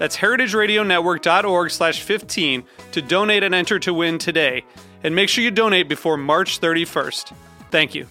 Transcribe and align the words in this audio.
That's 0.00 0.16
heritageradionetwork.org 0.16 1.70
slash 1.70 2.00
15 2.00 2.64
to 2.92 3.02
donate 3.02 3.42
and 3.42 3.54
enter 3.54 3.78
to 3.80 3.92
win 3.92 4.16
today. 4.16 4.64
And 5.04 5.14
make 5.14 5.28
sure 5.28 5.44
you 5.44 5.50
donate 5.50 5.90
before 5.90 6.16
March 6.16 6.58
31st. 6.58 7.34
Thank 7.70 7.94
you. 7.94 8.06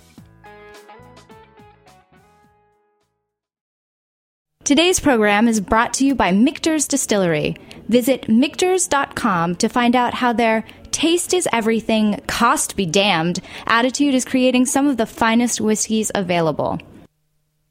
Today's 4.64 5.00
program 5.00 5.48
is 5.48 5.60
brought 5.60 5.94
to 5.96 6.06
you 6.06 6.14
by 6.14 6.32
Michter's 6.32 6.88
Distillery. 6.88 7.58
Visit 7.88 8.30
Michter's.com 8.30 9.56
to 9.56 9.68
find 9.68 9.96
out 9.96 10.14
how 10.14 10.32
their 10.32 10.64
taste 10.92 11.34
is 11.34 11.50
everything, 11.52 12.22
cost 12.28 12.76
be 12.76 12.86
damned 12.86 13.40
attitude 13.66 14.14
is 14.14 14.26
creating 14.26 14.68
some 14.68 14.88
of 14.88 14.98
the 14.98 15.08
finest 15.08 15.60
whiskeys 15.60 16.12
available. 16.14 16.80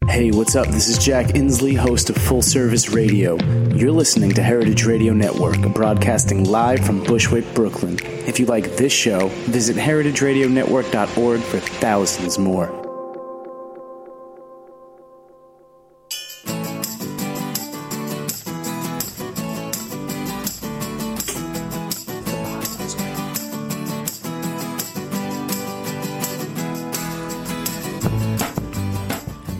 Hey, 0.08 0.30
what's 0.30 0.56
up? 0.56 0.66
This 0.68 0.88
is 0.88 0.98
Jack 0.98 1.26
Inslee, 1.26 1.76
host 1.76 2.08
of 2.08 2.16
Full 2.16 2.40
Service 2.40 2.88
Radio. 2.88 3.36
You're 3.74 3.92
listening 3.92 4.32
to 4.32 4.42
Heritage 4.42 4.84
Radio 4.84 5.12
Network, 5.12 5.60
broadcasting 5.74 6.44
live 6.44 6.84
from 6.84 7.04
Bushwick, 7.04 7.44
Brooklyn. 7.54 7.98
If 8.26 8.40
you 8.40 8.46
like 8.46 8.76
this 8.76 8.92
show, 8.92 9.28
visit 9.46 9.76
heritageradionetwork.org 9.76 11.40
for 11.40 11.60
thousands 11.60 12.38
more. 12.38 12.77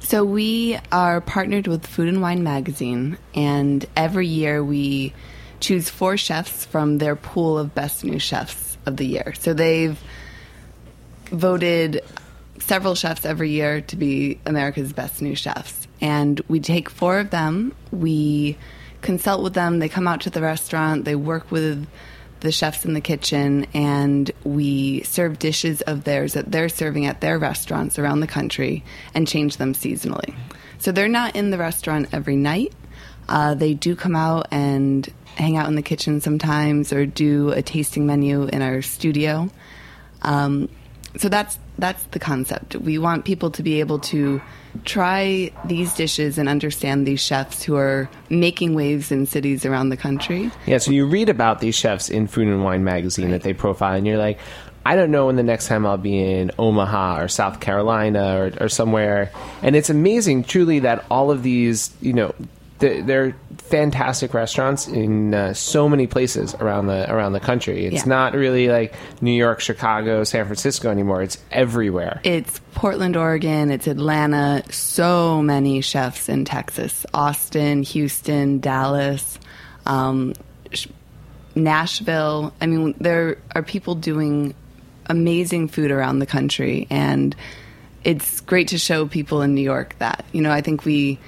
So 0.00 0.24
we 0.24 0.78
are 0.92 1.20
partnered 1.20 1.66
with 1.66 1.86
Food 1.86 2.08
and 2.08 2.20
Wine 2.20 2.42
magazine, 2.42 3.16
and 3.34 3.86
every 3.96 4.26
year 4.26 4.62
we 4.62 5.14
choose 5.60 5.88
four 5.88 6.16
chefs 6.16 6.66
from 6.66 6.98
their 6.98 7.16
pool 7.16 7.58
of 7.58 7.74
best 7.74 8.04
new 8.04 8.18
chefs 8.18 8.76
of 8.84 8.98
the 8.98 9.06
year. 9.06 9.32
So 9.38 9.54
they've 9.54 9.98
voted 11.30 12.02
several 12.64 12.94
chefs 12.94 13.24
every 13.24 13.50
year 13.50 13.82
to 13.82 13.96
be 13.96 14.40
America's 14.46 14.92
best 14.92 15.20
new 15.20 15.34
chefs. 15.34 15.86
And 16.00 16.40
we 16.48 16.60
take 16.60 16.88
four 16.88 17.18
of 17.18 17.30
them, 17.30 17.74
we 17.90 18.56
consult 19.02 19.42
with 19.42 19.54
them, 19.54 19.78
they 19.78 19.88
come 19.88 20.08
out 20.08 20.22
to 20.22 20.30
the 20.30 20.40
restaurant, 20.40 21.04
they 21.04 21.14
work 21.14 21.50
with 21.50 21.86
the 22.40 22.52
chefs 22.52 22.84
in 22.84 22.94
the 22.94 23.00
kitchen, 23.00 23.66
and 23.74 24.30
we 24.44 25.02
serve 25.02 25.38
dishes 25.38 25.82
of 25.82 26.04
theirs 26.04 26.34
that 26.34 26.50
they're 26.50 26.68
serving 26.68 27.06
at 27.06 27.20
their 27.20 27.38
restaurants 27.38 27.98
around 27.98 28.20
the 28.20 28.26
country 28.26 28.82
and 29.14 29.28
change 29.28 29.56
them 29.58 29.74
seasonally. 29.74 30.34
So 30.78 30.92
they're 30.92 31.08
not 31.08 31.36
in 31.36 31.50
the 31.50 31.58
restaurant 31.58 32.08
every 32.12 32.36
night. 32.36 32.72
Uh, 33.28 33.54
they 33.54 33.72
do 33.72 33.96
come 33.96 34.16
out 34.16 34.48
and 34.50 35.10
hang 35.36 35.56
out 35.56 35.68
in 35.68 35.74
the 35.74 35.82
kitchen 35.82 36.20
sometimes 36.20 36.92
or 36.92 37.06
do 37.06 37.50
a 37.50 37.62
tasting 37.62 38.06
menu 38.06 38.44
in 38.44 38.62
our 38.62 38.82
studio. 38.82 39.48
Um, 40.22 40.68
so 41.16 41.28
that's 41.28 41.58
that's 41.78 42.02
the 42.04 42.18
concept. 42.18 42.76
We 42.76 42.98
want 42.98 43.24
people 43.24 43.50
to 43.50 43.62
be 43.62 43.80
able 43.80 43.98
to 44.00 44.40
try 44.84 45.50
these 45.64 45.94
dishes 45.94 46.38
and 46.38 46.48
understand 46.48 47.06
these 47.06 47.20
chefs 47.20 47.62
who 47.62 47.76
are 47.76 48.08
making 48.28 48.74
waves 48.74 49.12
in 49.12 49.26
cities 49.26 49.64
around 49.64 49.88
the 49.88 49.96
country. 49.96 50.50
Yeah, 50.66 50.78
so 50.78 50.90
you 50.90 51.06
read 51.06 51.28
about 51.28 51.60
these 51.60 51.74
chefs 51.74 52.10
in 52.10 52.26
Food 52.26 52.48
and 52.48 52.64
Wine 52.64 52.84
magazine 52.84 53.30
that 53.30 53.42
they 53.42 53.52
profile, 53.52 53.94
and 53.94 54.06
you're 54.06 54.18
like, 54.18 54.38
I 54.86 54.96
don't 54.96 55.10
know 55.10 55.26
when 55.26 55.36
the 55.36 55.42
next 55.42 55.68
time 55.68 55.86
I'll 55.86 55.96
be 55.96 56.18
in 56.18 56.50
Omaha 56.58 57.22
or 57.22 57.28
South 57.28 57.60
Carolina 57.60 58.38
or, 58.38 58.52
or 58.64 58.68
somewhere. 58.68 59.32
And 59.62 59.76
it's 59.76 59.88
amazing, 59.88 60.44
truly, 60.44 60.80
that 60.80 61.04
all 61.10 61.30
of 61.30 61.42
these, 61.42 61.94
you 62.02 62.12
know, 62.12 62.34
they're 62.88 63.36
fantastic 63.58 64.34
restaurants 64.34 64.86
in 64.86 65.34
uh, 65.34 65.52
so 65.54 65.88
many 65.88 66.06
places 66.06 66.54
around 66.54 66.86
the 66.86 67.10
around 67.12 67.32
the 67.32 67.40
country. 67.40 67.86
It's 67.86 68.04
yeah. 68.04 68.08
not 68.08 68.34
really 68.34 68.68
like 68.68 68.94
New 69.20 69.32
York, 69.32 69.60
Chicago, 69.60 70.24
San 70.24 70.44
Francisco 70.44 70.90
anymore. 70.90 71.22
It's 71.22 71.38
everywhere. 71.50 72.20
It's 72.24 72.60
Portland, 72.74 73.16
Oregon. 73.16 73.70
It's 73.70 73.86
Atlanta. 73.86 74.62
So 74.70 75.42
many 75.42 75.80
chefs 75.80 76.28
in 76.28 76.44
Texas, 76.44 77.06
Austin, 77.14 77.82
Houston, 77.82 78.60
Dallas, 78.60 79.38
um, 79.86 80.34
Nashville. 81.54 82.52
I 82.60 82.66
mean, 82.66 82.94
there 82.98 83.38
are 83.54 83.62
people 83.62 83.94
doing 83.94 84.54
amazing 85.06 85.68
food 85.68 85.90
around 85.90 86.18
the 86.18 86.26
country 86.26 86.86
and 86.88 87.36
it's 88.04 88.40
great 88.42 88.68
to 88.68 88.78
show 88.78 89.06
people 89.06 89.42
in 89.42 89.54
New 89.54 89.62
York 89.62 89.96
that 89.98 90.24
you 90.32 90.40
know 90.40 90.50
I 90.50 90.60
think 90.60 90.84
we 90.84 91.18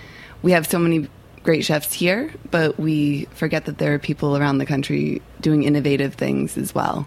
we 0.43 0.53
have 0.53 0.67
so 0.67 0.79
many 0.79 1.09
great 1.47 1.65
chefs 1.65 1.93
here, 1.93 2.31
but 2.51 2.79
we 2.79 3.25
forget 3.27 3.65
that 3.67 3.79
there 3.79 3.95
are 3.95 3.99
people 4.01 4.37
around 4.37 4.59
the 4.59 4.67
country 4.67 5.23
doing 5.41 5.63
innovative 5.63 6.15
things 6.15 6.59
as 6.59 6.75
well. 6.75 7.07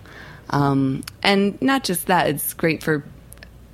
Um, 0.49 1.03
and 1.21 1.61
not 1.61 1.83
just 1.83 2.07
that, 2.07 2.27
it's 2.27 2.53
great 2.53 2.81
for 2.81 3.03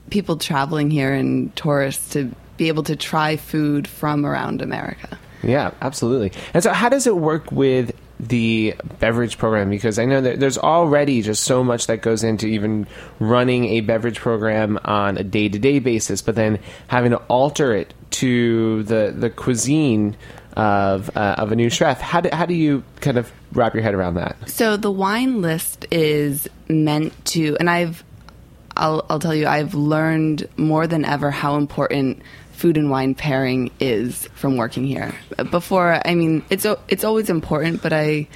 people 0.09 0.37
traveling 0.37 0.89
here 0.89 1.13
and 1.13 1.55
tourists 1.55 2.13
to 2.13 2.31
be 2.57 2.67
able 2.67 2.83
to 2.83 2.95
try 2.95 3.37
food 3.37 3.87
from 3.87 4.25
around 4.25 4.61
America. 4.61 5.17
Yeah, 5.43 5.71
absolutely. 5.81 6.31
And 6.55 6.63
so, 6.63 6.73
how 6.73 6.89
does 6.89 7.05
it 7.05 7.15
work 7.15 7.51
with 7.51 7.95
the 8.19 8.73
beverage 8.99 9.37
program? 9.37 9.69
Because 9.69 9.99
I 9.99 10.05
know 10.05 10.21
that 10.21 10.39
there's 10.39 10.57
already 10.57 11.21
just 11.21 11.43
so 11.43 11.63
much 11.63 11.85
that 11.87 12.01
goes 12.01 12.23
into 12.23 12.47
even 12.47 12.87
running 13.19 13.65
a 13.65 13.81
beverage 13.81 14.19
program 14.19 14.79
on 14.83 15.17
a 15.17 15.23
day 15.23 15.47
to 15.47 15.59
day 15.59 15.77
basis, 15.77 16.23
but 16.23 16.33
then 16.33 16.59
having 16.87 17.11
to 17.11 17.17
alter 17.27 17.75
it 17.75 17.93
to 18.11 18.83
the 18.83 19.13
the 19.15 19.29
cuisine 19.29 20.15
of 20.55 21.15
uh, 21.15 21.35
of 21.37 21.51
a 21.51 21.55
new 21.55 21.69
chef. 21.69 21.99
How 22.01 22.21
do, 22.21 22.29
how 22.31 22.45
do 22.45 22.53
you 22.53 22.83
kind 23.01 23.17
of 23.17 23.31
wrap 23.53 23.73
your 23.73 23.83
head 23.83 23.93
around 23.93 24.15
that? 24.15 24.49
So 24.49 24.77
the 24.77 24.91
wine 24.91 25.41
list 25.41 25.85
is 25.91 26.47
meant 26.69 27.13
to, 27.27 27.57
and 27.59 27.69
I've 27.69 28.03
I'll, 28.77 29.05
I'll 29.09 29.19
tell 29.19 29.35
you, 29.35 29.47
I've 29.47 29.73
learned 29.73 30.47
more 30.57 30.85
than 30.87 31.05
ever 31.05 31.31
how 31.31 31.55
important 31.55 32.21
food 32.51 32.77
and 32.77 32.89
wine 32.89 33.15
pairing 33.15 33.71
is 33.79 34.27
from 34.35 34.57
working 34.57 34.85
here. 34.85 35.13
Before, 35.51 36.01
I 36.05 36.15
mean, 36.15 36.43
it's 36.49 36.65
it's 36.87 37.03
always 37.03 37.29
important, 37.29 37.81
but 37.81 37.93
I 37.93 38.27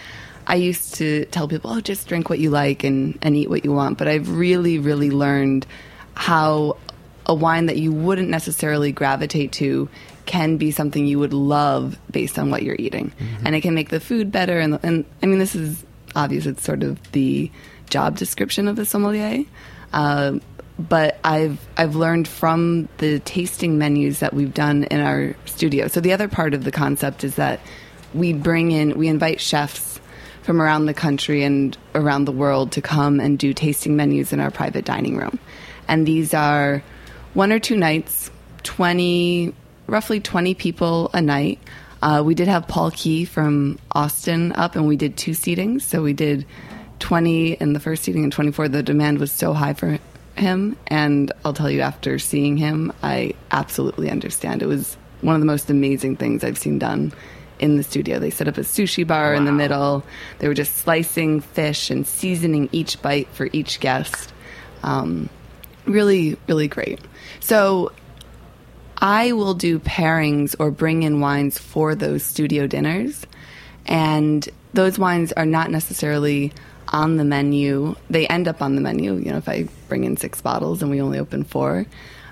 I 0.47 0.55
used 0.55 0.95
to 0.95 1.25
tell 1.25 1.47
people, 1.47 1.71
oh, 1.71 1.79
just 1.79 2.07
drink 2.07 2.29
what 2.29 2.39
you 2.39 2.49
like 2.49 2.83
and, 2.83 3.19
and 3.21 3.35
eat 3.35 3.49
what 3.49 3.63
you 3.63 3.71
want. 3.71 3.97
But 3.99 4.07
I've 4.07 4.29
really, 4.31 4.79
really 4.79 5.11
learned 5.11 5.67
how 6.15 6.77
a 7.27 7.35
wine 7.35 7.67
that 7.67 7.77
you 7.77 7.91
wouldn't 7.91 8.29
necessarily 8.29 8.91
gravitate 8.91 9.51
to 9.53 9.87
can 10.29 10.57
be 10.57 10.69
something 10.69 11.07
you 11.07 11.17
would 11.17 11.33
love 11.33 11.97
based 12.11 12.37
on 12.37 12.51
what 12.51 12.61
you're 12.61 12.75
eating. 12.77 13.09
Mm-hmm. 13.09 13.47
And 13.47 13.55
it 13.55 13.61
can 13.61 13.73
make 13.73 13.89
the 13.89 13.99
food 13.99 14.31
better. 14.31 14.59
And, 14.59 14.79
and 14.83 15.03
I 15.23 15.25
mean, 15.25 15.39
this 15.39 15.55
is 15.55 15.83
obvious, 16.15 16.45
it's 16.45 16.63
sort 16.63 16.83
of 16.83 17.11
the 17.13 17.51
job 17.89 18.15
description 18.15 18.67
of 18.67 18.75
the 18.75 18.85
sommelier. 18.85 19.43
Uh, 19.91 20.33
but 20.77 21.19
I've 21.23 21.59
I've 21.75 21.95
learned 21.95 22.27
from 22.27 22.87
the 22.99 23.19
tasting 23.19 23.79
menus 23.79 24.19
that 24.19 24.33
we've 24.33 24.53
done 24.53 24.83
in 24.85 25.01
our 25.01 25.35
studio. 25.45 25.87
So 25.87 25.99
the 25.99 26.13
other 26.13 26.27
part 26.27 26.53
of 26.53 26.63
the 26.63 26.71
concept 26.71 27.23
is 27.23 27.35
that 27.35 27.59
we 28.13 28.31
bring 28.31 28.71
in 28.71 28.97
we 28.97 29.07
invite 29.07 29.41
chefs 29.41 29.99
from 30.43 30.61
around 30.61 30.85
the 30.85 30.93
country 30.93 31.43
and 31.43 31.75
around 31.95 32.25
the 32.25 32.31
world 32.31 32.71
to 32.73 32.81
come 32.81 33.19
and 33.19 33.37
do 33.37 33.53
tasting 33.53 33.97
menus 33.97 34.31
in 34.31 34.39
our 34.39 34.51
private 34.51 34.85
dining 34.85 35.17
room. 35.17 35.39
And 35.87 36.05
these 36.05 36.33
are 36.33 36.81
one 37.33 37.51
or 37.51 37.59
two 37.59 37.75
nights, 37.75 38.31
20 38.63 39.53
roughly 39.89 40.19
20 40.19 40.53
people 40.53 41.09
a 41.13 41.21
night. 41.21 41.59
Uh, 42.01 42.23
we 42.25 42.33
did 42.33 42.47
have 42.47 42.67
Paul 42.67 42.91
Qui 42.91 43.25
from 43.25 43.77
Austin 43.91 44.53
up, 44.53 44.75
and 44.75 44.87
we 44.87 44.95
did 44.95 45.17
two 45.17 45.31
seatings. 45.31 45.81
So 45.81 46.01
we 46.01 46.13
did 46.13 46.45
20 46.99 47.53
in 47.53 47.73
the 47.73 47.79
first 47.79 48.03
seating 48.03 48.23
and 48.23 48.31
24. 48.31 48.69
The 48.69 48.83
demand 48.83 49.19
was 49.19 49.31
so 49.31 49.53
high 49.53 49.73
for 49.73 49.99
him. 50.35 50.77
And 50.87 51.31
I'll 51.43 51.53
tell 51.53 51.69
you, 51.69 51.81
after 51.81 52.17
seeing 52.19 52.57
him, 52.57 52.93
I 53.03 53.33
absolutely 53.51 54.09
understand. 54.09 54.61
It 54.61 54.67
was 54.67 54.95
one 55.21 55.35
of 55.35 55.41
the 55.41 55.47
most 55.47 55.69
amazing 55.69 56.15
things 56.15 56.43
I've 56.43 56.57
seen 56.57 56.79
done 56.79 57.11
in 57.59 57.75
the 57.75 57.83
studio. 57.83 58.19
They 58.19 58.29
set 58.29 58.47
up 58.47 58.57
a 58.57 58.61
sushi 58.61 59.05
bar 59.05 59.31
wow. 59.31 59.37
in 59.37 59.45
the 59.45 59.51
middle. 59.51 60.03
They 60.39 60.47
were 60.47 60.53
just 60.53 60.75
slicing 60.77 61.41
fish 61.41 61.89
and 61.89 62.07
seasoning 62.07 62.69
each 62.71 63.01
bite 63.01 63.27
for 63.29 63.49
each 63.51 63.81
guest. 63.81 64.33
Um, 64.81 65.29
really, 65.85 66.37
really 66.47 66.69
great. 66.69 67.01
So 67.41 67.91
I 69.01 69.31
will 69.31 69.53
do 69.53 69.79
pairings 69.79 70.55
or 70.59 70.71
bring 70.71 71.03
in 71.03 71.21
wines 71.21 71.57
for 71.57 71.95
those 71.95 72.23
studio 72.23 72.67
dinners. 72.67 73.25
And 73.85 74.47
those 74.73 74.99
wines 74.99 75.31
are 75.33 75.45
not 75.45 75.71
necessarily 75.71 76.51
on 76.89 77.17
the 77.17 77.23
menu. 77.23 77.95
They 78.09 78.27
end 78.27 78.47
up 78.47 78.61
on 78.61 78.75
the 78.75 78.81
menu. 78.81 79.15
You 79.15 79.31
know, 79.31 79.37
if 79.37 79.47
I 79.47 79.67
bring 79.87 80.03
in 80.03 80.17
six 80.17 80.41
bottles 80.41 80.81
and 80.81 80.91
we 80.91 81.01
only 81.01 81.19
open 81.19 81.43
four, 81.43 81.85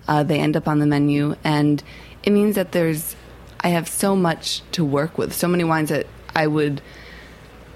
uh, 0.08 0.24
they 0.24 0.40
end 0.40 0.58
up 0.58 0.68
on 0.68 0.80
the 0.80 0.86
menu. 0.86 1.36
And 1.44 1.82
it 2.24 2.32
means 2.32 2.56
that 2.56 2.74
there's, 2.74 3.16
I 3.62 3.70
have 3.70 3.88
so 3.88 4.16
much 4.16 4.62
to 4.74 4.84
work 4.84 5.18
with, 5.18 5.34
so 5.34 5.48
many 5.48 5.64
wines 5.64 5.90
that 5.90 6.08
I 6.36 6.48
would 6.48 6.82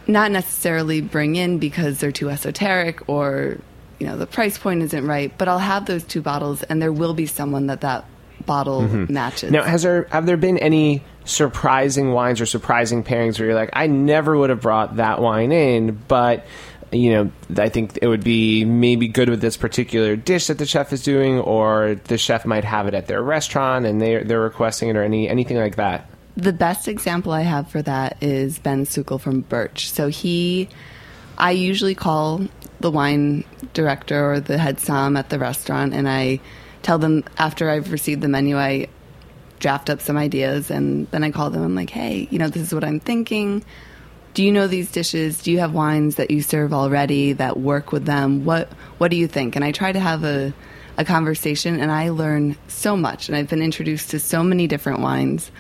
not 0.06 0.32
necessarily 0.32 1.00
bring 1.00 1.36
in 1.38 1.60
because 1.60 2.00
they're 2.00 2.12
too 2.12 2.30
esoteric 2.30 3.08
or, 3.08 3.58
you 4.00 4.08
know, 4.08 4.18
the 4.18 4.28
price 4.28 4.58
point 4.58 4.82
isn't 4.82 5.08
right. 5.08 5.36
But 5.38 5.48
I'll 5.48 5.60
have 5.60 5.86
those 5.86 6.04
two 6.04 6.22
bottles 6.22 6.64
and 6.64 6.82
there 6.82 6.92
will 6.92 7.14
be 7.14 7.26
someone 7.26 7.68
that 7.68 7.82
that 7.82 8.06
bottle 8.46 8.82
mm-hmm. 8.82 9.14
matches. 9.14 9.52
Now, 9.52 9.64
has 9.64 9.84
there 9.84 10.08
have 10.12 10.26
there 10.26 10.38
been 10.38 10.58
any 10.58 11.04
surprising 11.26 12.12
wines 12.12 12.42
or 12.42 12.46
surprising 12.46 13.04
pairings 13.04 13.40
where 13.40 13.48
you're 13.50 13.56
like, 13.56 13.72
I 13.74 13.88
never 13.88 14.36
would 14.38 14.50
have 14.50 14.62
brought 14.62 14.98
that 14.98 15.22
wine 15.22 15.52
in, 15.52 16.02
but 16.08 16.46
you 16.92 17.12
know, 17.12 17.32
I 17.58 17.70
think 17.70 18.00
it 18.02 18.08
would 18.08 18.24
be 18.24 18.66
maybe 18.66 19.08
good 19.08 19.30
with 19.30 19.40
this 19.40 19.56
particular 19.56 20.16
dish 20.16 20.48
that 20.48 20.58
the 20.58 20.66
chef 20.66 20.92
is 20.92 21.04
doing, 21.04 21.40
or 21.40 21.96
the 22.06 22.18
chef 22.18 22.46
might 22.46 22.66
have 22.66 22.88
it 22.88 22.94
at 22.94 23.08
their 23.08 23.22
restaurant 23.22 23.86
and 23.86 24.02
they 24.02 24.24
they're 24.24 24.42
requesting 24.42 24.90
it, 24.90 24.96
or 24.96 25.04
any 25.04 25.30
anything 25.30 25.58
like 25.58 25.78
that. 25.78 26.10
The 26.36 26.54
best 26.54 26.88
example 26.88 27.32
I 27.32 27.42
have 27.42 27.70
for 27.70 27.82
that 27.82 28.18
is 28.22 28.60
Ben 28.60 28.86
Sukle 28.86 29.20
from 29.20 29.42
Birch. 29.42 29.92
So 29.92 30.08
he, 30.08 30.70
I 31.38 31.52
usually 31.52 31.96
call 31.96 32.42
the 32.80 32.90
wine 32.90 33.44
director 33.74 34.34
or 34.34 34.40
the 34.40 34.58
head 34.58 34.80
som 34.80 35.18
at 35.18 35.30
the 35.30 35.40
restaurant, 35.40 35.94
and 35.94 36.10
I 36.10 36.40
tell 36.82 36.98
them 36.98 37.24
after 37.38 37.70
I've 37.70 37.92
received 37.92 38.22
the 38.22 38.28
menu, 38.28 38.58
I 38.58 38.88
draft 39.60 39.90
up 39.90 40.02
some 40.02 40.18
ideas, 40.18 40.72
and 40.72 41.08
then 41.12 41.24
I 41.24 41.32
call 41.32 41.50
them. 41.50 41.64
I'm 41.64 41.76
like, 41.76 41.90
hey, 41.90 42.28
you 42.32 42.40
know, 42.40 42.48
this 42.48 42.64
is 42.64 42.74
what 42.74 42.84
I'm 42.84 43.00
thinking 43.00 43.64
do 44.34 44.44
you 44.44 44.52
know 44.52 44.68
these 44.68 44.92
dishes? 44.92 45.42
Do 45.42 45.52
you 45.52 45.60
have 45.60 45.74
wines 45.74 46.16
that 46.16 46.32
you 46.32 46.42
serve 46.42 46.74
already 46.74 47.34
that 47.34 47.60
work 47.60 47.92
with 47.92 48.06
them? 48.06 48.46
What 48.46 48.70
What 48.98 49.12
do 49.12 49.18
you 49.18 49.28
think? 49.28 49.56
And 49.56 49.66
I 49.66 49.72
try 49.72 49.92
to 49.92 50.00
have 50.00 50.24
a 50.24 50.54
a 50.98 51.06
conversation, 51.06 51.80
and 51.80 51.92
I 51.92 52.10
learn 52.10 52.58
so 52.68 52.96
much. 52.96 53.28
And 53.28 53.36
I've 53.36 53.50
been 53.50 53.62
introduced 53.62 54.12
to 54.12 54.20
so 54.20 54.44
many 54.44 54.68
different 54.68 55.00
wines, 55.00 55.52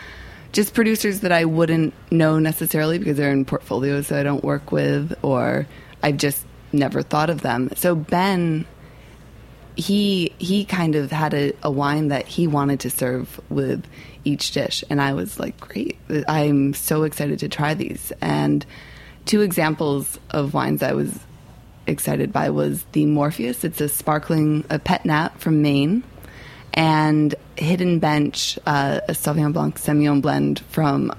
just 0.51 0.73
producers 0.73 1.21
that 1.21 1.31
I 1.31 1.45
wouldn't 1.45 1.94
know 2.12 2.38
necessarily 2.38 2.97
because 3.00 3.18
they're 3.18 3.31
in 3.31 3.45
portfolios 3.45 4.09
that 4.09 4.19
I 4.19 4.23
don't 4.23 4.44
work 4.44 4.71
with, 4.71 5.18
or 5.21 5.68
I've 6.03 6.18
just 6.18 6.45
never 6.73 7.01
thought 7.01 7.29
of 7.29 7.41
them. 7.41 7.71
So 7.75 7.95
Ben 7.95 8.65
he 9.81 10.31
he 10.38 10.63
kind 10.63 10.95
of 10.95 11.12
had 11.12 11.33
a, 11.33 11.54
a, 11.63 11.72
wine 11.72 12.10
that 12.10 12.28
he 12.28 12.48
wanted 12.48 12.80
to 12.81 12.89
serve 12.89 13.42
with 13.50 13.86
each 14.23 14.52
dish. 14.52 14.83
And 14.90 15.02
i 15.02 15.14
was 15.14 15.40
like 15.40 15.59
great. 15.59 15.97
I'm 16.28 16.73
so 16.73 17.04
excited 17.04 17.40
to 17.40 17.50
try 17.50 17.73
these. 17.73 18.14
And 18.21 18.66
two 19.26 19.42
examples 19.42 20.19
of 20.31 20.54
wines 20.54 20.81
i 20.81 20.94
was 20.94 21.19
excited 21.88 22.31
by 22.31 22.50
was 22.52 22.85
the 22.92 23.06
morpheus. 23.06 23.64
It's 23.64 23.81
a 23.81 23.90
sparkling 23.90 24.64
a 24.69 24.80
pet 24.80 25.04
nat 25.04 25.30
from 25.40 25.61
maine. 25.61 26.04
And 26.73 27.35
hidden 27.57 28.00
bench 28.00 28.57
uh, 28.66 29.02
a 29.09 29.11
sauvignon 29.14 29.52
blanc 29.52 29.78
semillon 29.80 30.21
blend 30.21 30.59
from 30.69 31.11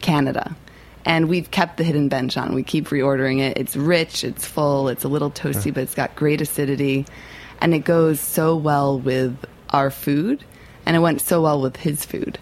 canada. 0.00 0.54
And 1.06 1.28
we've 1.28 1.50
kept 1.50 1.76
the 1.78 1.84
hidden 1.84 2.08
bench 2.08 2.36
on. 2.36 2.54
We 2.54 2.62
keep 2.62 2.88
reordering 2.88 3.40
it. 3.40 3.58
It's 3.58 3.76
rich. 3.76 4.24
It's 4.24 4.46
full. 4.46 4.88
It's 4.88 5.04
a 5.04 5.08
little 5.08 5.30
toasty 5.30 5.72
but 5.72 5.82
it's 5.82 5.94
got 5.94 6.14
great 6.16 6.40
acidity 6.40 7.06
and 7.64 7.72
it 7.72 7.78
goes 7.78 8.20
so 8.20 8.54
well 8.54 9.00
with 9.00 9.34
our 9.70 9.90
food, 9.90 10.44
and 10.84 10.94
it 10.94 10.98
went 10.98 11.22
so 11.22 11.40
well 11.40 11.62
with 11.62 11.76
his 11.76 12.04
food. 12.04 12.38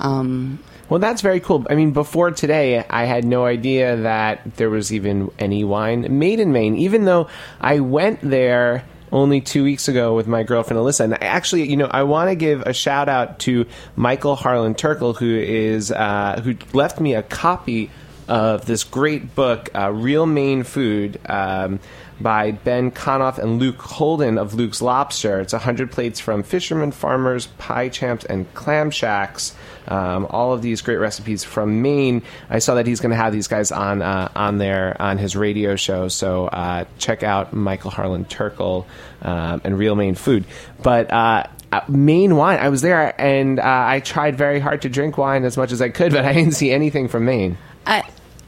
Um, 0.00 0.60
well, 0.88 0.98
that's 0.98 1.20
very 1.20 1.40
cool. 1.40 1.66
I 1.68 1.74
mean, 1.74 1.90
before 1.90 2.30
today, 2.30 2.82
I 2.88 3.04
had 3.04 3.26
no 3.26 3.44
idea 3.44 3.98
that 3.98 4.56
there 4.56 4.70
was 4.70 4.90
even 4.90 5.30
any 5.38 5.62
wine 5.62 6.18
made 6.18 6.40
in 6.40 6.52
Maine, 6.52 6.76
even 6.76 7.04
though 7.04 7.28
I 7.60 7.80
went 7.80 8.22
there 8.22 8.86
only 9.12 9.42
two 9.42 9.62
weeks 9.62 9.88
ago 9.88 10.16
with 10.16 10.26
my 10.26 10.42
girlfriend 10.42 10.80
Alyssa. 10.80 11.00
And 11.00 11.22
actually, 11.22 11.68
you 11.68 11.76
know, 11.76 11.88
I 11.90 12.04
want 12.04 12.30
to 12.30 12.34
give 12.34 12.62
a 12.62 12.72
shout 12.72 13.10
out 13.10 13.40
to 13.40 13.66
Michael 13.94 14.36
Harlan 14.36 14.74
Turkle, 14.74 15.12
who 15.12 15.36
is 15.36 15.92
uh, 15.92 16.40
who 16.42 16.56
left 16.72 16.98
me 16.98 17.14
a 17.14 17.22
copy 17.22 17.90
of 18.26 18.64
this 18.64 18.84
great 18.84 19.34
book, 19.34 19.68
uh, 19.74 19.92
Real 19.92 20.24
Maine 20.24 20.62
Food. 20.62 21.20
Um, 21.26 21.78
by 22.22 22.52
Ben 22.52 22.90
Conniff 22.90 23.38
and 23.38 23.58
Luke 23.58 23.80
Holden 23.80 24.38
of 24.38 24.54
Luke's 24.54 24.80
Lobster. 24.80 25.40
It's 25.40 25.52
100 25.52 25.90
plates 25.90 26.20
from 26.20 26.42
fishermen, 26.42 26.92
farmers, 26.92 27.46
pie 27.58 27.88
champs, 27.88 28.24
and 28.24 28.52
clam 28.54 28.90
shacks. 28.90 29.54
Um, 29.88 30.26
all 30.30 30.52
of 30.52 30.62
these 30.62 30.80
great 30.80 30.96
recipes 30.96 31.44
from 31.44 31.82
Maine. 31.82 32.22
I 32.48 32.60
saw 32.60 32.76
that 32.76 32.86
he's 32.86 33.00
going 33.00 33.10
to 33.10 33.16
have 33.16 33.32
these 33.32 33.48
guys 33.48 33.72
on 33.72 34.00
uh, 34.00 34.30
on 34.34 34.58
there 34.58 34.96
on 35.00 35.18
his 35.18 35.34
radio 35.34 35.76
show. 35.76 36.08
So 36.08 36.46
uh, 36.46 36.84
check 36.98 37.22
out 37.22 37.52
Michael 37.52 37.90
Harlan 37.90 38.24
Turkle 38.24 38.86
um, 39.22 39.60
and 39.64 39.76
Real 39.76 39.96
Maine 39.96 40.14
Food. 40.14 40.44
But 40.82 41.10
uh, 41.10 41.44
uh 41.72 41.80
Maine 41.88 42.36
wine. 42.36 42.58
I 42.60 42.68
was 42.68 42.82
there 42.82 43.20
and 43.20 43.58
uh, 43.58 43.64
I 43.64 44.00
tried 44.00 44.36
very 44.36 44.60
hard 44.60 44.82
to 44.82 44.88
drink 44.88 45.18
wine 45.18 45.44
as 45.44 45.56
much 45.56 45.72
as 45.72 45.82
I 45.82 45.88
could, 45.88 46.12
but 46.12 46.24
I 46.24 46.32
didn't 46.32 46.54
see 46.54 46.70
anything 46.70 47.08
from 47.08 47.24
Maine. 47.24 47.58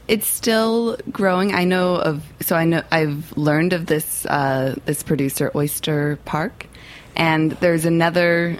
It's 0.07 0.27
still 0.27 0.97
growing. 1.11 1.53
I 1.55 1.63
know 1.63 1.95
of 1.95 2.23
so 2.41 2.55
I 2.55 2.65
know 2.65 2.83
I've 2.91 3.35
learned 3.37 3.73
of 3.73 3.87
this 3.87 4.25
uh, 4.25 4.75
this 4.85 5.03
producer 5.03 5.51
Oyster 5.55 6.17
Park, 6.25 6.67
And 7.15 7.51
there's 7.53 7.85
another 7.85 8.57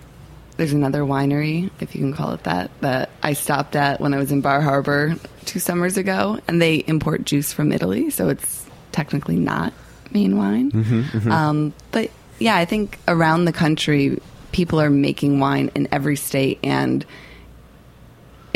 there's 0.58 0.72
another 0.72 1.02
winery, 1.02 1.70
if 1.82 1.96
you 1.96 2.02
can 2.02 2.14
call 2.14 2.32
it 2.32 2.44
that, 2.44 2.72
that 2.80 3.10
I 3.22 3.34
stopped 3.34 3.75
at 3.75 4.00
when 4.00 4.14
I 4.14 4.18
was 4.18 4.32
in 4.32 4.40
Bar 4.40 4.62
Harbor 4.62 5.16
two 5.44 5.60
summers 5.60 5.98
ago, 5.98 6.40
and 6.48 6.62
they 6.62 6.78
import 6.78 7.25
juice 7.25 7.52
from 7.52 7.74
Italy, 7.74 8.10
so 8.10 8.30
it's 8.30 8.66
technically 8.94 9.36
not 9.36 9.74
Maine 10.12 10.38
wine. 10.38 10.72
Um, 11.30 11.74
but 11.92 12.10
yeah, 12.40 12.56
I 12.56 12.64
think 12.64 13.00
around 13.06 13.44
the 13.44 13.52
country, 13.52 14.22
people 14.54 14.80
are 14.80 14.90
making 14.90 15.42
wine 15.42 15.72
in 15.75 15.90
every 15.92 16.16
state, 16.16 16.60
and 16.64 17.06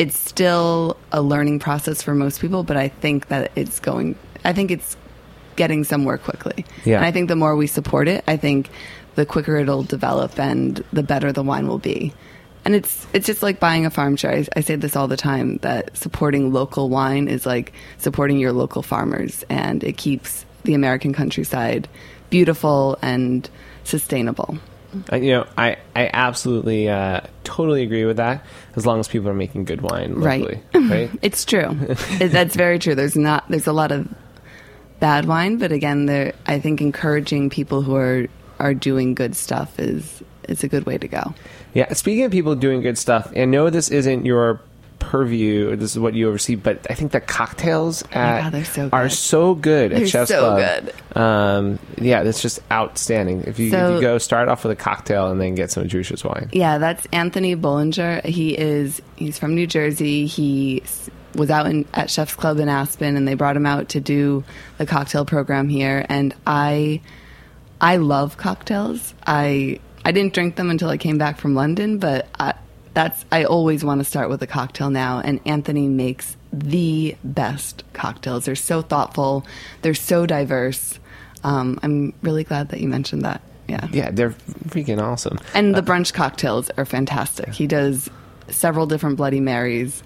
it's 0.00 0.18
still 0.18 0.96
a 1.12 1.20
learning 1.20 1.58
process 1.58 2.02
for 2.02 2.14
most 2.14 2.40
people. 2.40 2.62
But 2.62 2.76
I 2.76 2.88
think 2.88 3.28
that 3.28 3.52
it's 3.54 3.78
going. 3.78 4.16
I 4.44 4.52
think 4.54 4.70
it's 4.70 4.96
getting 5.56 5.84
somewhere 5.84 6.16
quickly. 6.16 6.64
Yeah. 6.86 6.96
And 6.96 7.04
I 7.04 7.12
think 7.12 7.28
the 7.28 7.36
more 7.36 7.54
we 7.54 7.66
support 7.66 8.08
it, 8.08 8.24
I 8.26 8.38
think 8.38 8.70
the 9.14 9.26
quicker 9.26 9.56
it'll 9.56 9.82
develop 9.82 10.38
and 10.38 10.82
the 10.92 11.02
better 11.02 11.32
the 11.32 11.42
wine 11.42 11.68
will 11.68 11.78
be. 11.78 12.14
And 12.64 12.74
it's 12.74 13.06
it's 13.12 13.26
just 13.26 13.42
like 13.42 13.60
buying 13.60 13.84
a 13.84 13.90
farm 13.90 14.16
share. 14.16 14.32
I, 14.32 14.46
I 14.56 14.60
say 14.62 14.76
this 14.76 14.96
all 14.96 15.06
the 15.08 15.18
time 15.18 15.58
that 15.58 15.94
supporting 15.96 16.52
local 16.52 16.88
wine 16.88 17.28
is 17.28 17.44
like 17.44 17.74
supporting 17.98 18.38
your 18.38 18.52
local 18.52 18.82
farmers, 18.82 19.44
and 19.50 19.84
it 19.84 19.96
keeps 19.98 20.46
the 20.64 20.74
American 20.74 21.12
countryside 21.12 21.88
beautiful 22.30 22.98
and 23.02 23.48
sustainable. 23.84 24.58
Uh, 25.12 25.16
you 25.16 25.32
know, 25.32 25.46
I 25.56 25.76
I 25.94 26.10
absolutely 26.12 26.88
uh, 26.88 27.20
totally 27.44 27.82
agree 27.82 28.04
with 28.04 28.16
that. 28.16 28.44
As 28.76 28.86
long 28.86 29.00
as 29.00 29.08
people 29.08 29.28
are 29.28 29.34
making 29.34 29.64
good 29.64 29.80
wine 29.82 30.14
Right. 30.14 30.40
locally, 30.40 30.62
right? 30.88 31.10
It's 31.22 31.44
true. 31.44 31.76
It- 32.20 32.32
That's 32.32 32.56
very 32.56 32.78
true. 32.78 32.94
There's 32.94 33.16
not 33.16 33.44
there's 33.48 33.66
a 33.66 33.72
lot 33.72 33.92
of 33.92 34.08
bad 35.00 35.26
wine, 35.26 35.58
but 35.58 35.72
again, 35.72 36.06
there 36.06 36.32
I 36.46 36.58
think 36.60 36.80
encouraging 36.80 37.50
people 37.50 37.82
who 37.82 37.94
are 37.96 38.26
are 38.58 38.74
doing 38.74 39.14
good 39.14 39.34
stuff 39.36 39.78
is 39.78 40.22
is 40.48 40.64
a 40.64 40.68
good 40.68 40.86
way 40.86 40.98
to 40.98 41.08
go. 41.08 41.34
Yeah, 41.74 41.92
speaking 41.92 42.24
of 42.24 42.32
people 42.32 42.54
doing 42.56 42.80
good 42.82 42.98
stuff, 42.98 43.30
and 43.36 43.50
know 43.50 43.70
this 43.70 43.90
isn't 43.90 44.26
your 44.26 44.60
purview, 45.00 45.74
this 45.74 45.90
is 45.90 45.98
what 45.98 46.14
you 46.14 46.28
oversee, 46.28 46.54
but 46.54 46.86
I 46.88 46.94
think 46.94 47.10
the 47.10 47.20
cocktails 47.20 48.02
at, 48.12 48.42
God, 48.42 48.52
they're 48.52 48.64
so 48.64 48.88
are 48.92 49.08
so 49.08 49.56
good 49.56 49.92
at 49.92 49.98
They're 49.98 50.06
Chef's 50.06 50.30
so 50.30 50.54
Club. 50.54 50.84
good. 50.84 51.20
Um, 51.20 51.78
yeah, 51.98 52.22
that's 52.22 52.40
just 52.40 52.60
outstanding. 52.70 53.42
If 53.48 53.58
you, 53.58 53.74
if 53.74 53.94
you 53.94 54.00
go 54.00 54.18
start 54.18 54.48
off 54.48 54.62
with 54.62 54.70
a 54.70 54.76
cocktail 54.76 55.30
and 55.32 55.40
then 55.40 55.56
get 55.56 55.72
some 55.72 55.88
Juicious 55.88 56.22
wine. 56.22 56.48
Yeah, 56.52 56.78
that's 56.78 57.04
Anthony 57.12 57.56
Bollinger. 57.56 58.24
He 58.24 58.56
is 58.56 59.02
he's 59.16 59.38
from 59.38 59.56
New 59.56 59.66
Jersey. 59.66 60.26
He 60.26 60.84
was 61.34 61.50
out 61.50 61.66
in, 61.66 61.86
at 61.94 62.10
Chef's 62.10 62.34
Club 62.34 62.58
in 62.60 62.68
Aspen, 62.68 63.16
and 63.16 63.26
they 63.26 63.34
brought 63.34 63.56
him 63.56 63.66
out 63.66 63.88
to 63.90 64.00
do 64.00 64.44
the 64.78 64.86
cocktail 64.86 65.24
program 65.24 65.68
here. 65.68 66.06
And 66.08 66.34
I, 66.46 67.00
I 67.80 67.96
love 67.96 68.36
cocktails. 68.36 69.14
I 69.26 69.80
I 70.04 70.12
didn't 70.12 70.32
drink 70.34 70.56
them 70.56 70.70
until 70.70 70.88
I 70.88 70.96
came 70.96 71.18
back 71.18 71.38
from 71.38 71.54
London, 71.54 71.98
but 71.98 72.26
I, 72.38 72.54
that's 72.94 73.24
I 73.30 73.44
always 73.44 73.84
want 73.84 74.00
to 74.00 74.04
start 74.04 74.28
with 74.28 74.42
a 74.42 74.46
cocktail 74.46 74.90
now. 74.90 75.20
And 75.20 75.40
Anthony 75.44 75.88
makes 75.88 76.36
the 76.52 77.16
best 77.22 77.84
cocktails. 77.92 78.44
They're 78.44 78.56
so 78.56 78.82
thoughtful. 78.82 79.46
They're 79.82 79.94
so 79.94 80.26
diverse. 80.26 80.98
Um, 81.44 81.78
I'm 81.82 82.12
really 82.22 82.44
glad 82.44 82.70
that 82.70 82.80
you 82.80 82.88
mentioned 82.88 83.22
that. 83.22 83.40
Yeah. 83.68 83.86
Yeah, 83.92 84.10
they're 84.10 84.30
freaking 84.68 85.00
awesome. 85.00 85.38
And 85.54 85.74
the 85.74 85.82
brunch 85.82 86.12
cocktails 86.12 86.70
are 86.70 86.84
fantastic. 86.84 87.50
He 87.50 87.66
does 87.66 88.10
several 88.48 88.86
different 88.86 89.16
Bloody 89.16 89.40
Marys. 89.40 90.02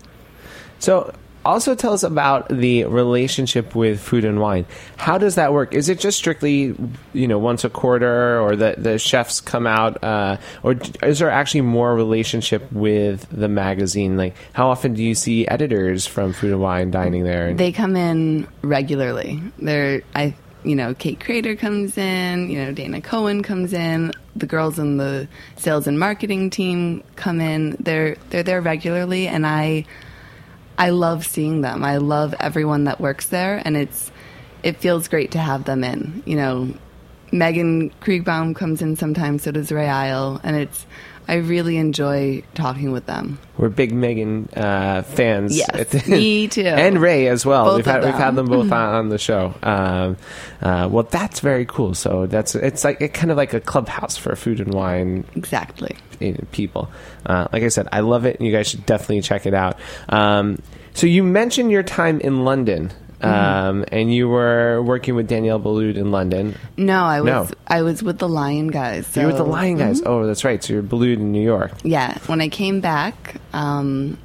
So, 0.80 1.14
also 1.44 1.74
tell 1.74 1.92
us 1.92 2.02
about 2.02 2.48
the 2.48 2.84
relationship 2.84 3.74
with 3.74 4.00
food 4.00 4.24
and 4.24 4.40
wine. 4.40 4.66
How 4.96 5.18
does 5.18 5.34
that 5.34 5.52
work? 5.52 5.74
Is 5.74 5.88
it 5.88 5.98
just 5.98 6.18
strictly, 6.18 6.74
you 7.12 7.28
know, 7.28 7.38
once 7.38 7.64
a 7.64 7.70
quarter, 7.70 8.40
or 8.40 8.56
the 8.56 8.74
the 8.78 8.98
chefs 8.98 9.40
come 9.40 9.66
out, 9.66 10.02
uh, 10.02 10.38
or 10.62 10.76
is 11.02 11.18
there 11.18 11.30
actually 11.30 11.62
more 11.62 11.94
relationship 11.94 12.70
with 12.72 13.26
the 13.30 13.48
magazine? 13.48 14.16
Like, 14.16 14.34
how 14.52 14.70
often 14.70 14.94
do 14.94 15.02
you 15.02 15.14
see 15.14 15.46
editors 15.46 16.06
from 16.06 16.32
Food 16.32 16.52
and 16.52 16.60
Wine 16.60 16.90
dining 16.90 17.24
there? 17.24 17.54
They 17.54 17.72
come 17.72 17.96
in 17.96 18.48
regularly. 18.62 19.42
They're 19.58 20.02
I 20.14 20.34
you 20.64 20.74
know, 20.74 20.94
Kate 20.94 21.20
Krader 21.20 21.58
comes 21.58 21.98
in, 21.98 22.50
you 22.50 22.64
know, 22.64 22.72
Dana 22.72 23.00
Cowin 23.00 23.44
comes 23.44 23.74
in, 23.74 24.12
the 24.34 24.46
girls 24.46 24.78
in 24.78 24.96
the 24.96 25.28
sales 25.56 25.86
and 25.86 26.00
marketing 26.00 26.50
team 26.50 27.04
come 27.16 27.40
in. 27.40 27.76
They're 27.78 28.16
they're 28.30 28.42
there 28.42 28.60
regularly 28.60 29.28
and 29.28 29.46
I 29.46 29.84
I 30.78 30.90
love 30.90 31.26
seeing 31.26 31.60
them. 31.60 31.84
I 31.84 31.98
love 31.98 32.34
everyone 32.40 32.84
that 32.84 33.00
works 33.00 33.26
there 33.26 33.62
and 33.64 33.76
it's 33.76 34.10
it 34.62 34.78
feels 34.78 35.08
great 35.08 35.30
to 35.32 35.38
have 35.38 35.64
them 35.64 35.84
in. 35.84 36.22
You 36.24 36.36
know, 36.36 36.74
Megan 37.30 37.90
Kriegbaum 38.00 38.56
comes 38.56 38.80
in 38.80 38.96
sometimes, 38.96 39.42
so 39.42 39.50
does 39.50 39.70
Ray 39.70 39.88
Isle, 39.88 40.40
and 40.42 40.56
it's 40.56 40.86
I 41.26 41.36
really 41.36 41.76
enjoy 41.78 42.42
talking 42.54 42.92
with 42.92 43.06
them. 43.06 43.38
We're 43.56 43.68
big 43.70 43.92
Megan 43.94 44.48
uh, 44.56 45.02
fans. 45.02 45.56
Yes, 45.56 46.06
me 46.08 46.48
too. 46.48 46.62
and 46.66 47.00
Ray 47.00 47.28
as 47.28 47.46
well. 47.46 47.64
Both 47.66 47.76
we've 47.76 47.86
had 47.86 47.98
of 48.00 48.04
we've 48.06 48.14
had 48.14 48.34
them 48.36 48.46
them. 48.46 48.60
both 48.60 48.72
on, 48.72 48.94
on 48.94 49.08
the 49.08 49.18
show. 49.18 49.54
Um, 49.62 50.16
uh, 50.60 50.88
well, 50.90 51.04
that's 51.04 51.40
very 51.40 51.64
cool. 51.64 51.94
So 51.94 52.26
that's 52.26 52.54
it's 52.54 52.84
like 52.84 53.00
it 53.00 53.14
kind 53.14 53.30
of 53.30 53.36
like 53.36 53.54
a 53.54 53.60
clubhouse 53.60 54.16
for 54.16 54.34
food 54.36 54.60
and 54.60 54.74
wine 54.74 55.24
Exactly. 55.34 55.96
eh, 56.20 56.36
people. 56.52 56.90
Uh, 57.24 57.48
like 57.52 57.62
I 57.62 57.68
said, 57.68 57.88
I 57.92 58.00
love 58.00 58.26
it, 58.26 58.36
and 58.38 58.46
you 58.46 58.52
guys 58.52 58.68
should 58.68 58.84
definitely 58.84 59.22
check 59.22 59.46
it 59.46 59.54
out. 59.54 59.78
Um, 60.08 60.60
so 60.92 61.06
you 61.06 61.22
mentioned 61.24 61.70
your 61.70 61.82
time 61.82 62.20
in 62.20 62.44
London. 62.44 62.92
Um, 63.24 63.84
and 63.90 64.12
you 64.12 64.28
were 64.28 64.82
working 64.82 65.14
with 65.14 65.28
Daniel 65.28 65.58
Boulud 65.58 65.96
in 65.96 66.10
London. 66.10 66.56
No, 66.76 67.04
I 67.04 67.20
was 67.20 67.50
No. 67.50 67.56
I 67.66 67.82
was 67.82 68.02
with 68.02 68.18
the 68.18 68.28
Lion 68.28 68.68
guys. 68.68 69.06
So, 69.06 69.20
You're 69.20 69.28
with 69.30 69.38
the 69.38 69.44
Lion 69.44 69.76
guys. 69.78 70.02
Oh, 70.04 70.26
that's 70.26 70.44
right. 70.44 70.62
So 70.62 70.72
you're 70.74 70.82
Boulud 70.82 71.14
in 71.14 71.32
New 71.32 71.42
York. 71.42 71.72
Yeah, 71.82 72.18
when 72.26 72.40
I 72.40 72.48
came 72.48 72.80
back, 72.80 73.36
um, 73.52 74.18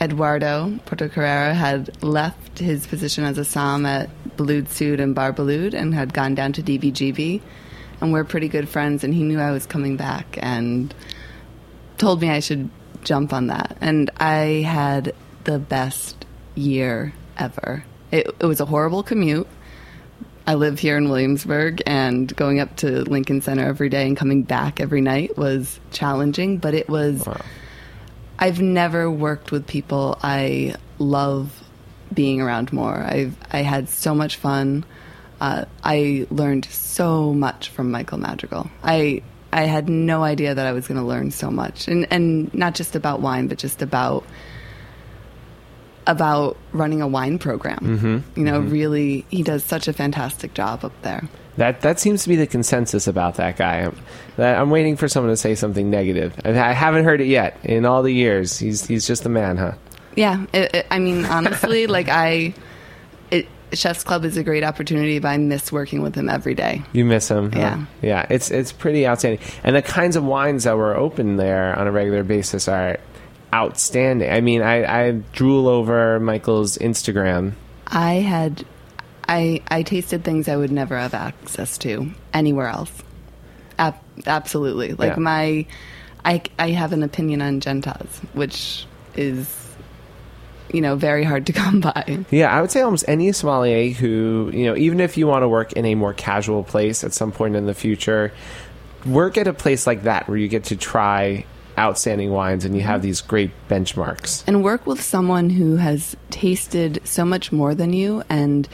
Eduardo 0.00 0.78
Porto 0.86 1.08
Carreiro 1.08 1.52
had 1.54 2.02
left 2.02 2.58
his 2.58 2.86
position 2.86 3.24
as 3.24 3.36
a 3.38 3.44
som 3.44 3.84
at 3.84 4.08
Boulud 4.36 4.68
Sud 4.68 5.00
and 5.00 5.14
Bar 5.14 5.32
Boulud 5.32 5.74
and 5.74 5.92
had 5.94 6.14
gone 6.14 6.34
down 6.34 6.52
to 6.54 6.62
DBGB, 6.62 7.40
and 8.00 8.12
we're 8.12 8.24
pretty 8.24 8.48
good 8.48 8.68
friends. 8.68 9.02
And 9.02 9.12
he 9.12 9.24
knew 9.24 9.40
I 9.40 9.50
was 9.50 9.66
coming 9.66 9.96
back 9.96 10.38
and 10.40 10.94
told 11.98 12.20
me 12.20 12.30
I 12.30 12.40
should 12.40 12.70
jump 13.02 13.32
on 13.32 13.48
that. 13.48 13.76
And 13.80 14.10
I 14.18 14.62
had 14.66 15.14
the 15.44 15.58
best 15.58 16.24
year 16.54 17.12
ever. 17.36 17.84
It, 18.10 18.26
it 18.40 18.46
was 18.46 18.60
a 18.60 18.64
horrible 18.64 19.02
commute. 19.02 19.46
I 20.46 20.54
live 20.54 20.78
here 20.78 20.96
in 20.96 21.10
Williamsburg, 21.10 21.82
and 21.86 22.34
going 22.34 22.58
up 22.58 22.74
to 22.76 23.02
Lincoln 23.02 23.42
Center 23.42 23.66
every 23.66 23.90
day 23.90 24.06
and 24.06 24.16
coming 24.16 24.42
back 24.42 24.80
every 24.80 25.02
night 25.02 25.36
was 25.36 25.78
challenging, 25.90 26.56
but 26.56 26.72
it 26.72 26.88
was. 26.88 27.26
Wow. 27.26 27.40
I've 28.38 28.60
never 28.60 29.10
worked 29.10 29.50
with 29.50 29.66
people 29.66 30.18
I 30.22 30.76
love 30.98 31.62
being 32.12 32.40
around 32.40 32.72
more. 32.72 32.96
I've 32.96 33.36
I 33.52 33.58
had 33.58 33.88
so 33.88 34.14
much 34.14 34.36
fun. 34.36 34.84
Uh, 35.40 35.66
I 35.84 36.26
learned 36.30 36.64
so 36.66 37.32
much 37.32 37.68
from 37.68 37.90
Michael 37.90 38.18
Madrigale. 38.18 38.70
I 38.82 39.22
I 39.52 39.62
had 39.62 39.88
no 39.88 40.22
idea 40.22 40.54
that 40.54 40.66
I 40.66 40.72
was 40.72 40.88
going 40.88 41.00
to 41.00 41.06
learn 41.06 41.30
so 41.30 41.50
much, 41.50 41.88
and 41.88 42.06
and 42.10 42.52
not 42.54 42.74
just 42.74 42.96
about 42.96 43.20
wine, 43.20 43.48
but 43.48 43.58
just 43.58 43.82
about 43.82 44.24
about 46.08 46.56
running 46.72 47.02
a 47.02 47.06
wine 47.06 47.38
program. 47.38 47.78
Mm-hmm. 47.78 48.40
You 48.40 48.44
know, 48.44 48.58
really, 48.58 49.26
he 49.28 49.42
does 49.42 49.62
such 49.62 49.86
a 49.86 49.92
fantastic 49.92 50.54
job 50.54 50.84
up 50.84 50.92
there. 51.02 51.28
That 51.58 51.82
that 51.82 52.00
seems 52.00 52.22
to 52.22 52.28
be 52.28 52.36
the 52.36 52.46
consensus 52.46 53.06
about 53.06 53.34
that 53.34 53.56
guy. 53.56 53.80
I'm, 53.80 53.96
that, 54.36 54.58
I'm 54.58 54.70
waiting 54.70 54.96
for 54.96 55.06
someone 55.06 55.32
to 55.32 55.36
say 55.36 55.54
something 55.54 55.90
negative. 55.90 56.34
I, 56.44 56.50
I 56.50 56.72
haven't 56.72 57.04
heard 57.04 57.20
it 57.20 57.26
yet 57.26 57.58
in 57.62 57.84
all 57.84 58.02
the 58.02 58.12
years. 58.12 58.58
He's 58.58 58.86
he's 58.86 59.06
just 59.06 59.26
a 59.26 59.28
man, 59.28 59.58
huh? 59.58 59.72
Yeah, 60.16 60.46
it, 60.52 60.74
it, 60.74 60.86
I 60.90 60.98
mean, 60.98 61.26
honestly, 61.26 61.86
like 61.88 62.08
I, 62.08 62.54
it, 63.30 63.46
Chef's 63.72 64.02
Club 64.02 64.24
is 64.24 64.36
a 64.36 64.42
great 64.42 64.64
opportunity, 64.64 65.18
but 65.18 65.28
I 65.28 65.36
miss 65.36 65.70
working 65.70 66.00
with 66.00 66.14
him 66.14 66.28
every 66.28 66.54
day. 66.54 66.82
You 66.92 67.04
miss 67.04 67.28
him. 67.28 67.52
huh? 67.52 67.58
Yeah. 67.58 67.84
yeah. 68.02 68.26
It's 68.30 68.50
it's 68.50 68.72
pretty 68.72 69.06
outstanding, 69.06 69.44
and 69.62 69.76
the 69.76 69.82
kinds 69.82 70.16
of 70.16 70.24
wines 70.24 70.64
that 70.64 70.76
were 70.76 70.96
open 70.96 71.36
there 71.36 71.78
on 71.78 71.86
a 71.86 71.92
regular 71.92 72.22
basis 72.22 72.66
are 72.68 72.98
outstanding. 73.58 74.30
I 74.30 74.40
mean, 74.40 74.62
I, 74.62 75.06
I 75.08 75.10
drool 75.32 75.68
over 75.68 76.18
Michael's 76.20 76.78
Instagram. 76.78 77.52
I 77.86 78.14
had, 78.14 78.64
I, 79.28 79.62
I 79.68 79.82
tasted 79.82 80.24
things 80.24 80.48
I 80.48 80.56
would 80.56 80.70
never 80.72 80.96
have 80.96 81.14
access 81.14 81.76
to 81.78 82.10
anywhere 82.32 82.68
else. 82.68 82.92
Ab- 83.78 83.98
absolutely, 84.26 84.92
like 84.94 85.14
Yeah. 85.14 85.18
my, 85.20 85.66
I, 86.24 86.42
I 86.58 86.70
have 86.70 86.92
an 86.92 87.02
opinion 87.02 87.42
on 87.42 87.60
Gentas, 87.60 88.08
which 88.34 88.86
is, 89.16 89.54
you 90.72 90.80
know, 90.80 90.96
very 90.96 91.24
hard 91.24 91.46
to 91.46 91.52
come 91.62 91.80
by. 91.80 92.18
Yeah, 92.30 92.54
I 92.56 92.60
would 92.60 92.70
say 92.70 92.80
almost 92.82 93.04
any 93.08 93.32
sommelier 93.32 93.90
who, 93.92 94.50
you 94.52 94.66
know, 94.66 94.76
even 94.76 95.00
if 95.00 95.16
you 95.16 95.26
want 95.26 95.42
to 95.42 95.48
work 95.48 95.72
in 95.72 95.84
a 95.84 95.94
more 95.94 96.12
casual 96.14 96.62
place 96.64 97.02
at 97.04 97.12
some 97.12 97.32
point 97.32 97.56
in 97.56 97.66
the 97.66 97.74
future, 97.74 98.32
work 99.06 99.38
at 99.38 99.46
a 99.46 99.52
place 99.54 99.86
like 99.86 100.02
that 100.04 100.28
where 100.28 100.36
you 100.36 100.48
get 100.48 100.64
to 100.64 100.76
try 100.76 101.44
outstanding 101.78 102.30
wines 102.30 102.64
and 102.64 102.74
you 102.74 102.82
have 102.82 103.00
these 103.02 103.20
great 103.20 103.50
benchmarks. 103.68 104.44
and 104.46 104.64
work 104.64 104.86
with 104.86 105.00
someone 105.00 105.48
who 105.50 105.76
has 105.76 106.16
tasted 106.30 107.00
so 107.04 107.24
much 107.24 107.52
more 107.52 107.74
than 107.74 107.92
you 107.92 108.22
and 108.28 108.68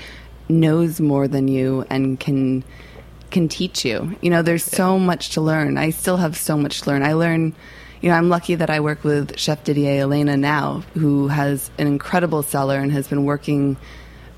knows 0.49 1.01
more 1.01 1.29
than 1.29 1.49
you 1.49 1.85
and 1.91 2.19
can 2.19 2.65
can 3.31 3.49
teach 3.49 3.85
you. 3.85 4.17
You 4.23 4.31
know, 4.31 4.43
there's 4.43 4.65
so 4.65 4.99
much 4.99 5.31
to 5.31 5.41
learn. 5.41 5.77
I 5.77 5.91
still 5.91 6.17
have 6.17 6.37
so 6.37 6.57
much 6.57 6.83
to 6.83 6.91
learn. 6.91 7.03
I 7.03 7.15
learn, 7.15 7.53
you 8.01 8.09
know, 8.09 8.15
I'm 8.15 8.29
lucky 8.29 8.55
that 8.55 8.71
I 8.71 8.79
work 8.79 9.03
with 9.03 9.37
Chef 9.37 9.65
Didier 9.65 10.03
Elena 10.03 10.37
now, 10.37 10.85
who 10.95 11.27
has 11.29 11.69
an 11.77 11.89
incredible 11.89 12.45
cellar 12.45 12.79
and 12.79 12.93
has 12.93 13.09
been 13.09 13.25
working 13.25 13.77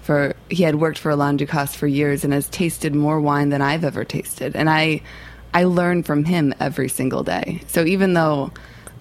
for, 0.01 0.35
he 0.49 0.63
had 0.63 0.77
worked 0.77 0.99
for 0.99 1.11
Alain 1.11 1.37
Ducasse 1.37 1.77
for 1.77 1.87
years 1.87 2.25
and 2.25 2.33
has 2.33 2.49
tasted 2.49 2.95
more 2.95 3.21
wine 3.21 3.51
than 3.51 3.61
I've 3.61 3.85
ever 3.85 4.05
tasted. 4.05 4.57
And 4.57 4.71
I, 4.71 5.03
I 5.57 5.65
learn 5.65 6.03
from 6.03 6.25
him 6.25 6.53
every 6.61 6.89
single 6.91 7.23
day. 7.23 7.63
So 7.69 7.83
even 7.85 8.13
though 8.13 8.51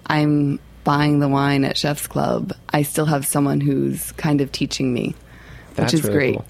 I'm 0.06 0.58
buying 0.84 1.18
the 1.18 1.28
wine 1.28 1.64
at 1.64 1.76
Chef's 1.76 2.06
Club, 2.06 2.52
I 2.70 2.82
still 2.82 3.04
have 3.06 3.26
someone 3.26 3.60
who's 3.60 4.12
kind 4.12 4.40
of 4.40 4.50
teaching 4.52 4.94
me, 4.94 5.14
That's 5.74 5.92
which 5.92 6.00
is 6.00 6.06
really 6.08 6.16
great. 6.16 6.34
cool. 6.36 6.46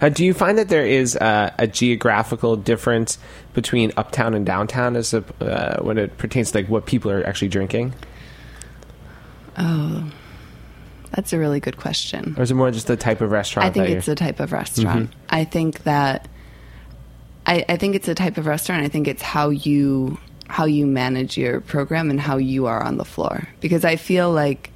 Uh, 0.00 0.08
do 0.08 0.24
you 0.24 0.32
find 0.32 0.56
that 0.56 0.68
there 0.70 0.86
is 0.86 1.16
uh, 1.16 1.52
a 1.58 1.66
geographical 1.66 2.56
difference 2.56 3.18
between 3.52 3.92
uptown 3.98 4.32
and 4.34 4.46
downtown 4.46 4.96
as 4.96 5.12
a, 5.12 5.22
uh, 5.40 5.82
when 5.82 5.98
it 5.98 6.16
pertains 6.16 6.50
to 6.52 6.58
like 6.58 6.68
what 6.68 6.86
people 6.86 7.10
are 7.10 7.22
actually 7.26 7.48
drinking, 7.48 7.92
Oh, 9.58 10.10
That's 11.14 11.32
a 11.34 11.38
really 11.38 11.60
good 11.60 11.76
question. 11.76 12.34
or 12.38 12.42
is 12.42 12.50
it 12.50 12.54
more 12.54 12.70
just 12.70 12.86
the 12.86 12.96
type 12.96 13.20
of 13.20 13.30
restaurant? 13.30 13.66
I 13.68 13.70
think 13.70 13.90
it's 13.90 14.06
you're- 14.06 14.12
a 14.14 14.16
type 14.16 14.40
of 14.40 14.50
restaurant. 14.50 15.12
I 15.28 15.44
think 15.44 15.82
that 15.84 16.26
I, 17.52 17.66
I 17.68 17.76
think 17.76 17.94
it's 17.94 18.08
a 18.08 18.14
type 18.14 18.38
of 18.38 18.46
restaurant. 18.46 18.82
I 18.82 18.88
think 18.88 19.06
it's 19.06 19.20
how 19.20 19.50
you 19.50 20.18
how 20.48 20.64
you 20.64 20.86
manage 20.86 21.36
your 21.36 21.60
program 21.60 22.08
and 22.10 22.18
how 22.18 22.38
you 22.38 22.66
are 22.66 22.82
on 22.82 22.96
the 22.96 23.04
floor. 23.04 23.46
Because 23.60 23.84
I 23.84 23.96
feel 23.96 24.32
like 24.32 24.70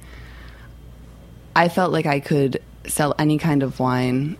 I 1.55 1.69
felt 1.69 1.91
like 1.91 2.05
I 2.05 2.19
could 2.19 2.61
sell 2.85 3.15
any 3.17 3.39
kind 3.39 3.63
of 3.63 3.79
wine 3.79 4.37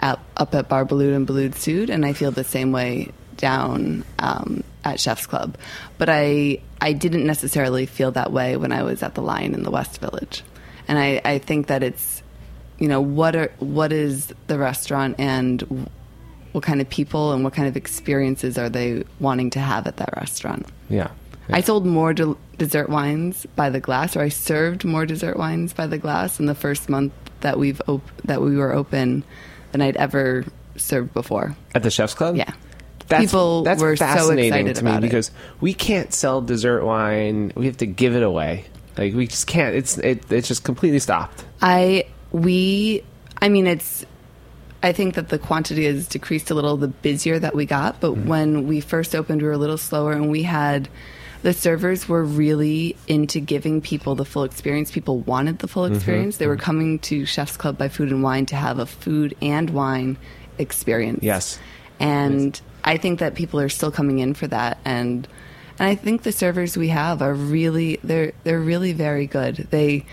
at, 0.00 0.18
up 0.36 0.54
at 0.56 0.68
Bar 0.68 0.82
and 0.82 1.28
Boulud 1.28 1.54
Sud, 1.54 1.88
and 1.88 2.04
I 2.04 2.12
feel 2.12 2.32
the 2.32 2.44
same 2.44 2.72
way 2.72 3.12
down 3.36 4.04
um, 4.18 4.64
at 4.84 4.98
Chef's 4.98 5.26
Club. 5.26 5.56
But 5.96 6.08
I 6.08 6.60
I 6.80 6.92
didn't 6.92 7.24
necessarily 7.24 7.86
feel 7.86 8.10
that 8.12 8.32
way 8.32 8.56
when 8.56 8.72
I 8.72 8.82
was 8.82 9.04
at 9.04 9.14
the 9.14 9.22
Lion 9.22 9.54
in 9.54 9.62
the 9.62 9.70
West 9.70 10.00
Village, 10.00 10.42
and 10.88 10.98
I, 10.98 11.20
I 11.24 11.38
think 11.38 11.68
that 11.68 11.84
it's 11.84 12.24
you 12.78 12.88
know 12.88 13.00
what 13.00 13.36
are 13.36 13.52
what 13.60 13.92
is 13.92 14.34
the 14.48 14.58
restaurant 14.58 15.14
and 15.20 15.88
what 16.56 16.64
kind 16.64 16.80
of 16.80 16.88
people 16.88 17.32
and 17.32 17.44
what 17.44 17.52
kind 17.52 17.68
of 17.68 17.76
experiences 17.76 18.56
are 18.56 18.70
they 18.70 19.04
wanting 19.20 19.50
to 19.50 19.60
have 19.60 19.86
at 19.86 19.98
that 19.98 20.08
restaurant. 20.16 20.66
yeah. 20.88 21.10
I 21.50 21.60
sold 21.60 21.84
more 21.86 22.14
de- 22.14 22.34
dessert 22.56 22.88
wines 22.88 23.46
by 23.54 23.68
the 23.68 23.78
glass, 23.78 24.16
or 24.16 24.22
I 24.22 24.30
served 24.30 24.82
more 24.84 25.04
dessert 25.04 25.36
wines 25.36 25.74
by 25.74 25.86
the 25.86 25.98
glass 25.98 26.40
in 26.40 26.46
the 26.46 26.54
first 26.56 26.88
month 26.88 27.12
that 27.40 27.56
we've 27.56 27.80
op- 27.86 28.10
that 28.24 28.40
we 28.40 28.56
were 28.56 28.72
open 28.72 29.22
than 29.70 29.82
I'd 29.82 29.96
ever 29.96 30.44
served 30.76 31.12
before. 31.12 31.54
At 31.74 31.84
the 31.84 31.90
Chef's 31.90 32.14
Club? 32.14 32.34
Yeah, 32.36 32.52
That's, 33.06 33.26
people 33.26 33.62
that's 33.62 33.80
were 33.80 33.94
so 33.94 34.06
fascinating 34.06 34.46
excited 34.46 34.76
to 34.76 34.84
me 34.84 34.90
about 34.92 35.02
because 35.02 35.30
we 35.60 35.72
can't 35.72 36.12
sell 36.12 36.40
dessert 36.40 36.84
wine. 36.84 37.52
We 37.54 37.66
have 37.66 37.76
to 37.76 37.86
give 37.86 38.16
it 38.16 38.24
away. 38.24 38.64
Like 38.98 39.14
we 39.14 39.28
just 39.28 39.46
can't. 39.46 39.76
It's 39.76 39.98
it, 39.98 40.32
it's 40.32 40.48
just 40.48 40.64
completely 40.64 41.00
stopped. 41.00 41.44
I 41.60 42.06
we 42.32 43.04
I 43.40 43.50
mean 43.50 43.68
it's 43.68 44.04
I 44.82 44.92
think 44.92 45.14
that 45.14 45.28
the 45.28 45.38
quantity 45.38 45.84
has 45.86 46.06
decreased 46.06 46.50
a 46.50 46.54
little 46.54 46.76
the 46.76 46.88
busier 46.88 47.38
that 47.38 47.54
we 47.54 47.66
got, 47.66 48.00
but 48.00 48.12
mm-hmm. 48.12 48.28
when 48.28 48.66
we 48.66 48.80
first 48.80 49.14
opened, 49.14 49.42
we 49.42 49.48
were 49.48 49.54
a 49.54 49.58
little 49.58 49.78
slower, 49.78 50.12
and 50.12 50.30
we 50.30 50.42
had 50.42 50.88
the 51.42 51.52
servers 51.52 52.08
were 52.08 52.24
really 52.24 52.96
into 53.06 53.40
giving 53.40 53.80
people 53.80 54.14
the 54.14 54.24
full 54.24 54.44
experience. 54.44 54.90
People 54.90 55.20
wanted 55.20 55.60
the 55.60 55.68
full 55.68 55.84
mm-hmm. 55.84 55.94
experience. 55.94 56.36
They 56.38 56.46
were 56.46 56.56
mm-hmm. 56.56 56.64
coming 56.64 56.98
to 57.00 57.24
Chef's 57.24 57.56
Club 57.56 57.78
by 57.78 57.88
Food 57.88 58.10
and 58.10 58.22
Wine 58.22 58.46
to 58.46 58.56
have 58.56 58.78
a 58.78 58.86
food 58.86 59.36
and 59.40 59.70
wine 59.70 60.18
experience. 60.58 61.22
Yes. 61.22 61.58
and 61.98 62.60
I 62.84 62.98
think 62.98 63.20
that 63.20 63.34
people 63.34 63.60
are 63.60 63.68
still 63.68 63.90
coming 63.90 64.18
in 64.20 64.34
for 64.34 64.46
that, 64.46 64.78
and 64.84 65.26
and 65.78 65.88
I 65.88 65.94
think 65.94 66.22
the 66.22 66.32
servers 66.32 66.76
we 66.76 66.88
have 66.88 67.22
are 67.22 67.34
really 67.34 67.98
they're 68.04 68.32
they're 68.44 68.60
really 68.60 68.92
very 68.92 69.26
good. 69.26 69.68
They, 69.70 70.06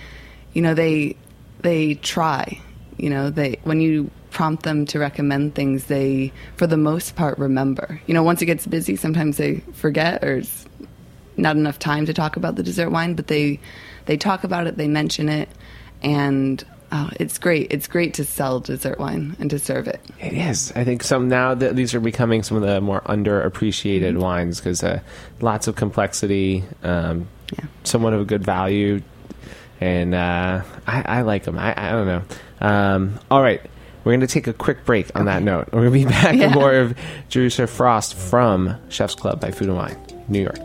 you 0.54 0.62
know, 0.62 0.74
they 0.74 1.16
they 1.62 1.96
try. 1.96 2.60
You 2.98 3.10
know, 3.10 3.30
they 3.30 3.60
when 3.64 3.82
you 3.82 4.12
prompt 4.34 4.64
them 4.64 4.86
to 4.88 5.00
recommend 5.00 5.56
things, 5.56 5.86
they 5.86 6.34
for 6.58 6.68
the 6.68 6.78
most 6.78 7.16
part 7.16 7.38
remember. 7.38 8.02
You 8.08 8.14
know, 8.14 8.24
once 8.24 8.42
it 8.42 8.48
gets 8.48 8.66
busy, 8.68 8.96
sometimes 8.96 9.38
they 9.38 9.62
forget 9.74 10.24
or 10.24 10.38
it's 10.38 10.66
not 11.38 11.56
enough 11.56 11.80
time 11.80 12.06
to 12.08 12.14
talk 12.14 12.36
about 12.36 12.56
the 12.56 12.64
dessert 12.64 12.90
wine, 12.90 13.14
but 13.14 13.28
they 13.28 13.60
they 14.06 14.18
talk 14.18 14.44
about 14.44 14.68
it, 14.68 14.76
they 14.76 14.88
mention 14.88 15.30
it, 15.30 15.48
and 16.02 16.64
oh, 16.92 17.10
it's 17.20 17.38
great. 17.40 17.72
It's 17.72 17.88
great 17.88 18.16
to 18.16 18.26
sell 18.26 18.60
dessert 18.60 19.00
wine 19.00 19.36
and 19.40 19.50
to 19.52 19.58
serve 19.60 19.88
it. 19.88 20.02
It 20.20 20.34
is. 20.34 20.72
I 20.76 20.84
think 20.84 21.04
some 21.04 21.30
now 21.30 21.54
that 21.56 21.76
these 21.76 21.94
are 21.96 22.00
becoming 22.00 22.44
some 22.44 22.58
of 22.58 22.64
the 22.64 22.82
more 22.82 23.02
underappreciated 23.02 24.12
Mm-hmm. 24.14 24.20
wines 24.20 24.60
because 24.60 24.84
uh, 24.84 25.00
lots 25.42 25.68
of 25.68 25.76
complexity, 25.76 26.64
um, 26.84 27.28
Yeah. 27.58 27.66
somewhat 27.84 28.14
of 28.14 28.22
a 28.22 28.26
good 28.26 28.44
value, 28.44 29.02
and 29.82 30.14
uh, 30.14 30.62
I, 30.86 31.02
I 31.20 31.22
like 31.22 31.44
them. 31.44 31.58
I, 31.58 31.74
I 31.78 31.92
don't 31.92 32.08
know. 32.08 32.22
Um, 32.62 33.20
all 33.32 33.42
right. 33.42 33.62
We're 34.04 34.12
going 34.12 34.20
to 34.22 34.28
take 34.28 34.48
a 34.48 34.54
quick 34.54 34.86
break 34.86 35.18
on 35.18 35.26
that 35.26 35.44
note. 35.44 35.70
We're 35.72 35.88
going 35.90 35.94
to 35.94 36.00
be 36.00 36.06
back 36.12 36.36
Yeah. 36.36 36.48
with 36.48 36.56
more 36.56 36.74
of 36.74 36.98
Jerusha 37.30 37.68
Frost 37.68 38.16
from 38.16 38.76
Chef's 38.90 39.16
Club 39.16 39.40
by 39.40 39.52
Food 39.52 39.70
and 39.70 39.78
Wine, 39.78 39.98
New 40.28 40.42
York. 40.42 40.60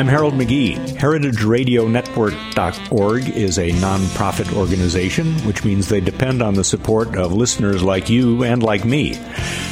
I'm 0.00 0.08
Harold 0.08 0.32
McGee. 0.32 0.76
HeritageRadioNetwork.org 0.96 3.28
is 3.36 3.58
a 3.58 3.70
nonprofit 3.72 4.56
organization, 4.56 5.34
which 5.40 5.62
means 5.62 5.90
they 5.90 6.00
depend 6.00 6.40
on 6.40 6.54
the 6.54 6.64
support 6.64 7.18
of 7.18 7.34
listeners 7.34 7.82
like 7.82 8.08
you 8.08 8.42
and 8.42 8.62
like 8.62 8.86
me. 8.86 9.12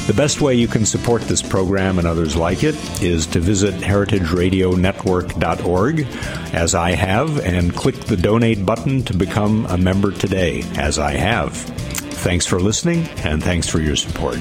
The 0.07 0.13
best 0.15 0.43
way 0.43 0.55
you 0.55 0.69
can 0.69 0.85
support 0.85 1.23
this 1.23 1.41
program 1.41 1.99
and 1.99 2.07
others 2.07 2.37
like 2.37 2.63
it 2.63 2.75
is 3.03 3.25
to 3.29 3.41
visit 3.41 3.73
HeritageRadioNetwork.org, 3.77 6.01
as 6.53 6.75
I 6.75 6.91
have, 6.91 7.41
and 7.41 7.75
click 7.75 7.95
the 7.95 8.19
donate 8.19 8.67
button 8.67 9.05
to 9.05 9.17
become 9.17 9.65
a 9.65 9.79
member 9.79 10.13
today, 10.13 10.63
as 10.77 10.99
I 10.99 11.13
have. 11.13 11.57
Thanks 11.57 12.45
for 12.45 12.61
listening, 12.61 13.09
and 13.25 13.43
thanks 13.43 13.67
for 13.67 13.81
your 13.81 13.97
support. 13.97 14.39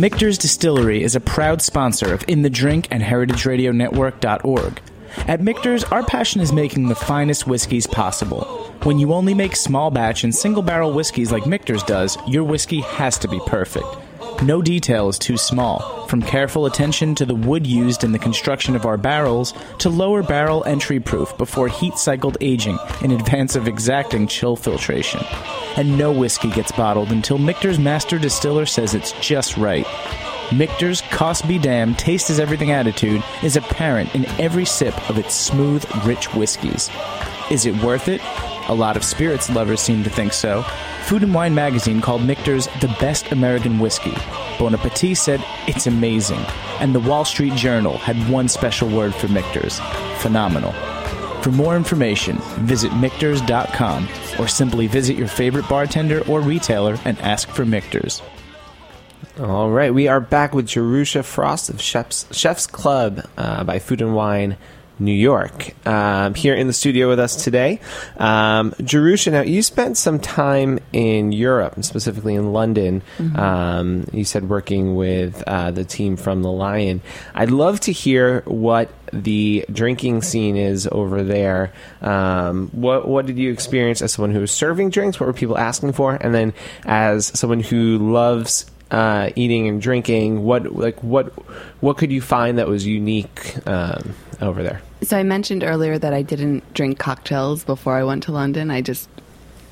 Michter's 0.00 0.38
Distillery 0.38 1.02
is 1.02 1.14
a 1.14 1.20
proud 1.20 1.60
sponsor 1.60 2.14
of 2.14 2.24
In 2.26 2.40
the 2.40 2.48
Drink 2.48 2.88
and 2.90 3.02
HeritageRadioNetwork.org. 3.02 4.80
At 5.28 5.42
Michter's, 5.42 5.84
our 5.84 6.02
passion 6.02 6.40
is 6.40 6.54
making 6.54 6.88
the 6.88 6.94
finest 6.94 7.46
whiskeys 7.46 7.86
possible. 7.86 8.40
When 8.84 8.98
you 8.98 9.12
only 9.12 9.34
make 9.34 9.54
small 9.54 9.90
batch 9.90 10.24
and 10.24 10.34
single 10.34 10.62
barrel 10.62 10.94
whiskeys 10.94 11.30
like 11.30 11.46
Michter's 11.46 11.82
does, 11.82 12.16
your 12.26 12.44
whiskey 12.44 12.80
has 12.80 13.18
to 13.18 13.28
be 13.28 13.40
perfect. 13.40 13.84
No 14.42 14.62
detail 14.62 15.10
is 15.10 15.18
too 15.18 15.36
small, 15.36 16.06
from 16.06 16.22
careful 16.22 16.64
attention 16.64 17.14
to 17.16 17.26
the 17.26 17.34
wood 17.34 17.66
used 17.66 18.04
in 18.04 18.12
the 18.12 18.18
construction 18.18 18.74
of 18.74 18.86
our 18.86 18.96
barrels 18.96 19.52
to 19.80 19.90
lower 19.90 20.22
barrel 20.22 20.64
entry 20.64 20.98
proof 20.98 21.36
before 21.36 21.68
heat 21.68 21.98
cycled 21.98 22.38
aging 22.40 22.78
in 23.02 23.10
advance 23.10 23.54
of 23.54 23.68
exacting 23.68 24.26
chill 24.26 24.56
filtration. 24.56 25.20
And 25.76 25.98
no 25.98 26.10
whiskey 26.10 26.50
gets 26.52 26.72
bottled 26.72 27.12
until 27.12 27.36
Michter's 27.36 27.78
master 27.78 28.18
distiller 28.18 28.64
says 28.64 28.94
it's 28.94 29.12
just 29.20 29.58
right. 29.58 29.86
Michter's 30.50 31.02
cost 31.02 31.46
be 31.46 31.58
damned, 31.58 31.98
taste 31.98 32.30
is 32.30 32.40
everything 32.40 32.70
attitude 32.70 33.22
is 33.42 33.56
apparent 33.56 34.14
in 34.14 34.24
every 34.40 34.64
sip 34.64 35.10
of 35.10 35.18
its 35.18 35.34
smooth, 35.34 35.84
rich 36.06 36.32
whiskeys. 36.34 36.88
Is 37.50 37.66
it 37.66 37.76
worth 37.82 38.08
it? 38.08 38.22
A 38.70 38.80
lot 38.80 38.96
of 38.96 39.02
spirits 39.02 39.50
lovers 39.50 39.80
seem 39.80 40.04
to 40.04 40.10
think 40.10 40.32
so. 40.32 40.62
Food 41.02 41.24
and 41.24 41.34
Wine 41.34 41.56
magazine 41.56 42.00
called 42.00 42.22
Michter's 42.24 42.68
the 42.80 42.96
best 43.00 43.32
American 43.32 43.80
whiskey. 43.80 44.14
Bon 44.60 44.72
Appetit 44.72 45.16
said 45.16 45.44
it's 45.66 45.88
amazing. 45.88 46.38
And 46.78 46.94
the 46.94 47.00
Wall 47.00 47.24
Street 47.24 47.54
Journal 47.54 47.98
had 47.98 48.16
one 48.30 48.46
special 48.46 48.88
word 48.88 49.12
for 49.12 49.26
Michter's 49.26 49.80
phenomenal. 50.18 50.70
For 51.42 51.50
more 51.50 51.74
information, 51.74 52.38
visit 52.60 52.92
Michters.com 52.92 54.08
or 54.38 54.46
simply 54.46 54.86
visit 54.86 55.16
your 55.16 55.26
favorite 55.26 55.68
bartender 55.68 56.24
or 56.28 56.40
retailer 56.40 56.96
and 57.04 57.18
ask 57.22 57.48
for 57.48 57.64
Michters. 57.64 58.22
All 59.40 59.70
right, 59.70 59.92
we 59.92 60.06
are 60.06 60.20
back 60.20 60.54
with 60.54 60.68
Jerusha 60.68 61.24
Frost 61.24 61.70
of 61.70 61.82
Chef's, 61.82 62.24
Chef's 62.30 62.68
Club 62.68 63.26
uh, 63.36 63.64
by 63.64 63.80
Food 63.80 64.00
and 64.00 64.14
Wine 64.14 64.56
New 65.00 65.12
York. 65.12 65.74
Um, 65.86 66.34
here 66.34 66.54
in 66.54 66.66
the 66.66 66.72
studio 66.72 67.08
with 67.08 67.18
us 67.18 67.42
today, 67.42 67.80
um, 68.18 68.72
Jerusha. 68.82 69.32
Now, 69.32 69.40
you 69.40 69.62
spent 69.62 69.96
some 69.96 70.20
time 70.20 70.78
in 70.92 71.32
Europe, 71.32 71.82
specifically 71.82 72.34
in 72.34 72.52
London. 72.52 73.02
Um, 73.34 74.06
you 74.12 74.24
said 74.24 74.48
working 74.48 74.94
with 74.94 75.42
uh, 75.46 75.70
the 75.70 75.84
team 75.84 76.16
from 76.16 76.42
the 76.42 76.52
Lion. 76.52 77.00
I'd 77.34 77.50
love 77.50 77.80
to 77.80 77.92
hear 77.92 78.42
what 78.42 78.90
the 79.12 79.64
drinking 79.72 80.22
scene 80.22 80.56
is 80.56 80.88
over 80.90 81.22
there. 81.22 81.72
Um, 82.00 82.68
what 82.72 83.08
what 83.08 83.26
did 83.26 83.38
you 83.38 83.52
experience 83.52 84.02
as 84.02 84.12
someone 84.12 84.32
who 84.32 84.40
was 84.40 84.52
serving 84.52 84.90
drinks? 84.90 85.18
What 85.18 85.26
were 85.26 85.32
people 85.32 85.58
asking 85.58 85.92
for? 85.94 86.14
And 86.14 86.34
then 86.34 86.52
as 86.84 87.26
someone 87.26 87.60
who 87.60 87.98
loves 87.98 88.69
uh, 88.90 89.30
eating 89.36 89.68
and 89.68 89.80
drinking, 89.80 90.42
what 90.42 90.74
like 90.74 91.02
what 91.02 91.26
what 91.80 91.96
could 91.96 92.10
you 92.10 92.20
find 92.20 92.58
that 92.58 92.68
was 92.68 92.86
unique 92.86 93.56
um, 93.66 94.14
over 94.40 94.62
there? 94.62 94.82
So 95.02 95.16
I 95.16 95.22
mentioned 95.22 95.62
earlier 95.62 95.98
that 95.98 96.12
I 96.12 96.22
didn't 96.22 96.74
drink 96.74 96.98
cocktails 96.98 97.64
before 97.64 97.96
I 97.96 98.04
went 98.04 98.24
to 98.24 98.32
London. 98.32 98.70
I 98.70 98.80
just 98.80 99.08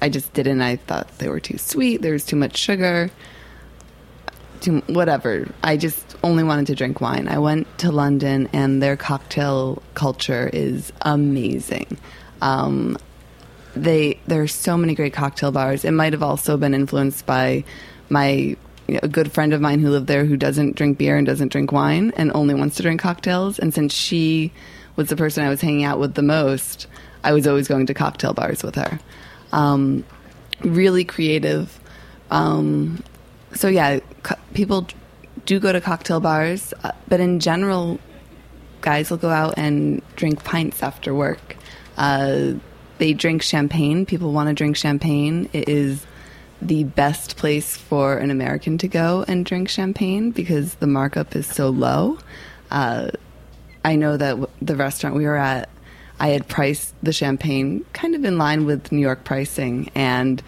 I 0.00 0.08
just 0.08 0.32
didn't. 0.32 0.62
I 0.62 0.76
thought 0.76 1.18
they 1.18 1.28
were 1.28 1.40
too 1.40 1.58
sweet. 1.58 2.02
There 2.02 2.12
was 2.12 2.24
too 2.24 2.36
much 2.36 2.56
sugar. 2.56 3.10
Too 4.60 4.82
whatever. 4.86 5.48
I 5.62 5.76
just 5.76 6.16
only 6.22 6.44
wanted 6.44 6.66
to 6.68 6.74
drink 6.74 7.00
wine. 7.00 7.28
I 7.28 7.38
went 7.38 7.66
to 7.78 7.92
London 7.92 8.48
and 8.52 8.82
their 8.82 8.96
cocktail 8.96 9.82
culture 9.94 10.50
is 10.52 10.92
amazing. 11.02 11.98
Um, 12.40 12.98
they 13.74 14.18
there 14.26 14.42
are 14.42 14.48
so 14.48 14.76
many 14.76 14.94
great 14.94 15.12
cocktail 15.12 15.52
bars. 15.52 15.84
It 15.84 15.92
might 15.92 16.12
have 16.12 16.22
also 16.22 16.56
been 16.56 16.74
influenced 16.74 17.26
by 17.26 17.64
my 18.08 18.56
a 18.88 19.08
good 19.08 19.30
friend 19.30 19.52
of 19.52 19.60
mine 19.60 19.80
who 19.80 19.90
lived 19.90 20.06
there 20.06 20.24
who 20.24 20.36
doesn't 20.36 20.76
drink 20.76 20.98
beer 20.98 21.16
and 21.16 21.26
doesn't 21.26 21.52
drink 21.52 21.72
wine 21.72 22.12
and 22.16 22.32
only 22.34 22.54
wants 22.54 22.76
to 22.76 22.82
drink 22.82 23.00
cocktails. 23.00 23.58
And 23.58 23.72
since 23.74 23.92
she 23.92 24.52
was 24.96 25.08
the 25.08 25.16
person 25.16 25.44
I 25.44 25.48
was 25.48 25.60
hanging 25.60 25.84
out 25.84 25.98
with 25.98 26.14
the 26.14 26.22
most, 26.22 26.86
I 27.22 27.32
was 27.32 27.46
always 27.46 27.68
going 27.68 27.86
to 27.86 27.94
cocktail 27.94 28.32
bars 28.32 28.62
with 28.62 28.74
her. 28.76 28.98
Um, 29.52 30.04
really 30.60 31.04
creative. 31.04 31.78
Um, 32.30 33.02
so 33.54 33.68
yeah, 33.68 34.00
co- 34.22 34.36
people 34.54 34.86
do 35.46 35.60
go 35.60 35.72
to 35.72 35.80
cocktail 35.80 36.20
bars, 36.20 36.74
uh, 36.84 36.92
but 37.08 37.20
in 37.20 37.40
general, 37.40 37.98
guys 38.80 39.10
will 39.10 39.18
go 39.18 39.30
out 39.30 39.54
and 39.56 40.02
drink 40.16 40.44
pints 40.44 40.82
after 40.82 41.14
work. 41.14 41.56
Uh, 41.96 42.54
they 42.98 43.12
drink 43.12 43.42
champagne. 43.42 44.06
People 44.06 44.32
want 44.32 44.48
to 44.48 44.54
drink 44.54 44.76
champagne. 44.76 45.48
It 45.52 45.68
is 45.68 46.04
the 46.60 46.84
best 46.84 47.36
place 47.36 47.76
for 47.76 48.18
an 48.18 48.30
American 48.30 48.78
to 48.78 48.88
go 48.88 49.24
and 49.28 49.44
drink 49.46 49.68
champagne 49.68 50.30
because 50.30 50.74
the 50.76 50.86
markup 50.86 51.36
is 51.36 51.46
so 51.46 51.68
low. 51.68 52.18
Uh, 52.70 53.10
I 53.84 53.96
know 53.96 54.16
that 54.16 54.30
w- 54.30 54.48
the 54.60 54.76
restaurant 54.76 55.14
we 55.14 55.24
were 55.24 55.36
at, 55.36 55.68
I 56.20 56.28
had 56.28 56.48
priced 56.48 56.94
the 57.02 57.12
champagne 57.12 57.84
kind 57.92 58.14
of 58.14 58.24
in 58.24 58.38
line 58.38 58.66
with 58.66 58.90
New 58.90 59.00
York 59.00 59.24
pricing, 59.24 59.90
and 59.94 60.42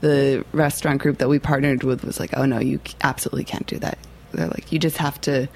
the 0.00 0.44
restaurant 0.52 1.02
group 1.02 1.18
that 1.18 1.28
we 1.28 1.38
partnered 1.38 1.82
with 1.82 2.04
was 2.04 2.18
like, 2.18 2.30
"Oh 2.36 2.46
no, 2.46 2.58
you 2.58 2.80
absolutely 3.02 3.44
can't 3.44 3.66
do 3.66 3.78
that." 3.80 3.98
They're 4.32 4.48
like, 4.48 4.72
"You 4.72 4.78
just 4.78 4.96
have 4.96 5.20
to." 5.22 5.46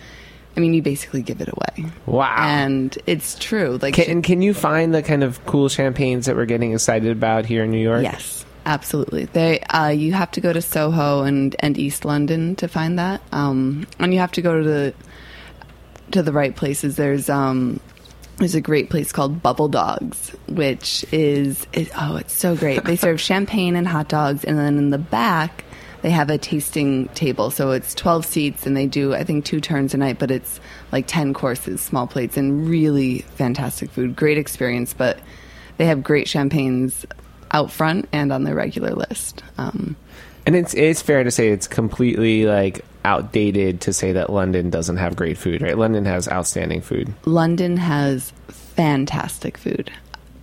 I 0.57 0.61
mean, 0.61 0.73
you 0.75 0.83
basically 0.83 1.23
give 1.23 1.41
it 1.41 1.49
away. 1.49 1.91
Wow. 2.07 2.37
And 2.39 2.97
it's 3.07 3.37
true. 3.41 3.77
Like, 3.83 3.95
Can, 3.95 4.09
and 4.09 4.23
can 4.23 4.41
you 4.41 4.55
find 4.55 4.95
the 4.95 5.03
kind 5.03 5.25
of 5.25 5.45
cool 5.47 5.69
champagnes 5.69 6.27
that 6.27 6.37
we're 6.37 6.45
getting 6.47 6.73
excited 6.73 7.11
about 7.11 7.45
here 7.45 7.65
in 7.65 7.73
New 7.73 7.83
York? 7.83 8.05
Yes, 8.05 8.45
absolutely. 8.67 9.27
They 9.27 9.61
uh, 9.61 9.89
you 9.89 10.13
have 10.13 10.31
to 10.33 10.41
go 10.41 10.53
to 10.53 10.63
Soho 10.63 11.23
and, 11.23 11.57
and 11.61 11.79
East 11.79 12.05
London 12.05 12.57
to 12.57 12.69
find 12.69 12.99
that, 12.99 13.21
um, 13.33 13.87
and 13.99 14.13
you 14.13 14.21
have 14.21 14.33
to 14.33 14.43
go 14.43 14.59
to 14.59 14.65
the 14.65 14.95
to 16.13 16.23
the 16.23 16.33
right 16.33 16.55
places. 16.55 16.97
There's 16.97 17.29
um, 17.29 17.81
there's 18.39 18.55
a 18.55 18.61
great 18.61 18.91
place 18.91 19.13
called 19.13 19.43
Bubble 19.43 19.69
Dogs, 19.69 20.31
which 20.49 21.05
is, 21.13 21.67
is 21.73 21.91
oh, 21.97 22.17
it's 22.17 22.33
so 22.33 22.57
great. 22.57 22.85
They 22.85 22.97
serve 22.97 23.21
champagne 23.21 23.77
and 23.77 23.87
hot 23.87 24.09
dogs, 24.09 24.45
and 24.45 24.59
then 24.59 24.79
in 24.79 24.91
the 24.91 24.99
back 24.99 25.65
they 26.03 26.11
have 26.11 26.29
a 26.29 26.37
tasting 26.37 27.09
table. 27.09 27.51
So 27.51 27.71
it's 27.71 27.95
12 27.95 28.27
seats, 28.27 28.67
and 28.67 28.77
they 28.77 28.87
do 28.87 29.15
I 29.15 29.25
think 29.25 29.45
two 29.45 29.61
turns 29.61 29.95
a 29.95 29.97
night, 29.97 30.19
but 30.19 30.31
it's 30.31 30.61
like 30.93 31.07
10 31.07 31.33
courses, 31.35 31.81
small 31.81 32.07
plates, 32.07 32.37
and 32.37 32.69
really 32.69 33.21
fantastic 33.37 33.91
food. 33.91 34.17
Great 34.17 34.37
experience, 34.37 34.93
but 34.93 35.19
they 35.77 35.87
have 35.87 36.03
great 36.03 36.29
champagnes 36.29 37.07
out 37.55 37.71
front 37.71 38.09
and 38.13 38.33
on 38.33 38.45
the 38.45 38.55
regular 38.55 38.91
list. 38.91 39.43
Um, 39.57 39.97
And 40.45 40.55
it's 40.55 40.75
it's 40.75 41.01
fair 41.01 41.25
to 41.25 41.31
say 41.31 41.49
it's 41.49 41.67
completely 41.67 42.45
like 42.45 42.85
outdated 43.07 43.81
to 43.83 43.93
say 43.93 44.13
that 44.13 44.29
London 44.31 44.69
doesn't 44.69 44.97
have 44.97 45.17
great 45.17 45.39
food, 45.39 45.63
right? 45.63 45.79
London 45.79 46.05
has 46.05 46.29
outstanding 46.29 46.83
food. 46.83 47.15
London 47.25 47.77
has 47.79 48.33
fantastic 48.49 49.57
food, 49.57 49.91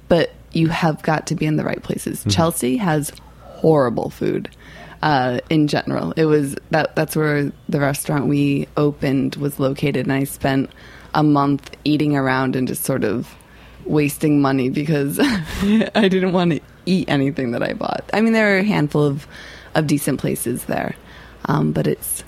but 0.08 0.32
you 0.54 0.70
have 0.70 1.02
got 1.04 1.28
to 1.28 1.36
be 1.36 1.46
in 1.46 1.58
the 1.58 1.64
right 1.64 1.84
places. 1.84 2.24
Chelsea 2.30 2.78
has 2.78 3.12
horrible 3.42 4.10
food. 4.10 4.50
Uh, 5.02 5.40
in 5.50 5.68
general, 5.68 6.14
it 6.16 6.26
was 6.26 6.56
that 6.70 6.96
that's 6.96 7.16
where 7.16 7.52
the 7.68 7.80
restaurant 7.80 8.28
we 8.28 8.68
opened 8.78 9.36
was 9.36 9.60
located, 9.60 10.06
and 10.06 10.14
I 10.14 10.24
spent 10.24 10.70
a 11.14 11.24
month 11.24 11.76
eating 11.84 12.16
around 12.16 12.56
and 12.56 12.68
just 12.68 12.84
sort 12.84 13.04
of 13.04 13.36
wasting 13.86 14.42
money 14.42 14.70
because 14.70 15.20
I 15.22 16.08
didn't 16.08 16.34
want 16.34 16.52
to 16.54 16.60
eat 16.86 17.10
anything 17.10 17.52
that 17.52 17.64
I 17.64 17.74
bought. 17.74 18.10
I 18.14 18.22
mean, 18.22 18.34
there 18.34 18.56
are 18.56 18.60
a 18.60 18.64
handful 18.64 19.04
of 19.04 19.28
of 19.76 19.88
decent 19.88 20.20
places 20.20 20.66
there, 20.66 20.96
um, 21.46 21.72
but 21.72 21.88
it's 21.88 22.24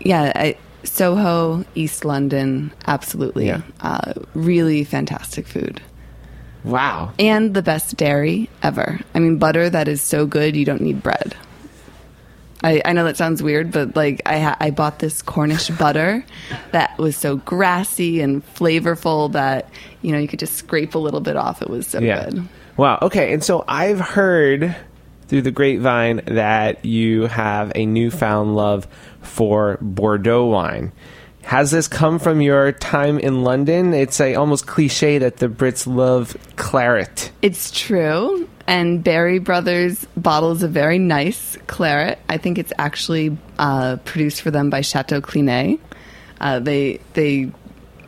yeah, 0.00 0.32
I, 0.34 0.56
Soho, 0.84 1.64
East 1.74 2.04
London, 2.04 2.72
absolutely, 2.86 3.46
Yeah. 3.46 3.62
uh, 3.80 4.12
really 4.34 4.82
fantastic 4.84 5.46
food. 5.46 5.80
Wow. 6.64 7.12
And 7.18 7.54
the 7.54 7.62
best 7.62 7.96
dairy 7.96 8.48
ever. 8.62 9.00
I 9.14 9.18
mean, 9.18 9.38
butter 9.38 9.70
that 9.70 9.88
is 9.88 10.02
so 10.02 10.26
good 10.26 10.54
you 10.56 10.64
don't 10.64 10.80
need 10.80 11.02
bread. 11.02 11.34
I, 12.64 12.80
I 12.84 12.92
know 12.92 13.04
that 13.04 13.16
sounds 13.16 13.42
weird, 13.42 13.72
but 13.72 13.96
like 13.96 14.22
I 14.26 14.38
ha- 14.38 14.56
I 14.60 14.70
bought 14.70 15.00
this 15.00 15.20
Cornish 15.22 15.68
butter 15.70 16.24
that 16.70 16.96
was 16.98 17.16
so 17.16 17.36
grassy 17.38 18.20
and 18.20 18.44
flavorful 18.54 19.32
that 19.32 19.68
you 20.02 20.12
know 20.12 20.18
you 20.18 20.28
could 20.28 20.38
just 20.38 20.54
scrape 20.54 20.94
a 20.94 20.98
little 20.98 21.20
bit 21.20 21.34
off. 21.36 21.60
It 21.62 21.68
was 21.70 21.86
so 21.88 21.98
Yeah. 21.98 22.28
good. 22.30 22.46
Wow. 22.76 22.98
Okay. 23.02 23.32
And 23.32 23.42
so 23.42 23.64
I've 23.68 24.00
heard 24.00 24.74
through 25.28 25.42
the 25.42 25.50
grapevine 25.50 26.22
that 26.26 26.84
you 26.84 27.22
have 27.22 27.72
a 27.74 27.86
newfound 27.86 28.54
love 28.54 28.86
for 29.22 29.78
Bordeaux 29.80 30.46
wine. 30.46 30.92
Has 31.42 31.70
this 31.70 31.88
come 31.88 32.18
from 32.18 32.40
your 32.40 32.70
time 32.72 33.18
in 33.18 33.42
London? 33.42 33.94
It's 33.94 34.20
a 34.20 34.36
almost 34.36 34.66
cliche 34.66 35.18
that 35.18 35.38
the 35.38 35.48
Brits 35.48 35.86
love 35.86 36.36
claret. 36.56 37.32
It's 37.42 37.70
true. 37.70 38.48
And 38.66 39.02
Berry 39.02 39.40
Brothers 39.40 40.06
bottles 40.16 40.62
a 40.62 40.68
very 40.68 40.98
nice 40.98 41.58
claret. 41.66 42.20
I 42.28 42.38
think 42.38 42.58
it's 42.58 42.72
actually 42.78 43.36
uh, 43.58 43.96
produced 44.04 44.42
for 44.42 44.52
them 44.52 44.70
by 44.70 44.82
Chateau 44.82 45.20
Clinet. 45.20 45.80
Uh, 46.40 46.58
they 46.60 47.00
they 47.14 47.50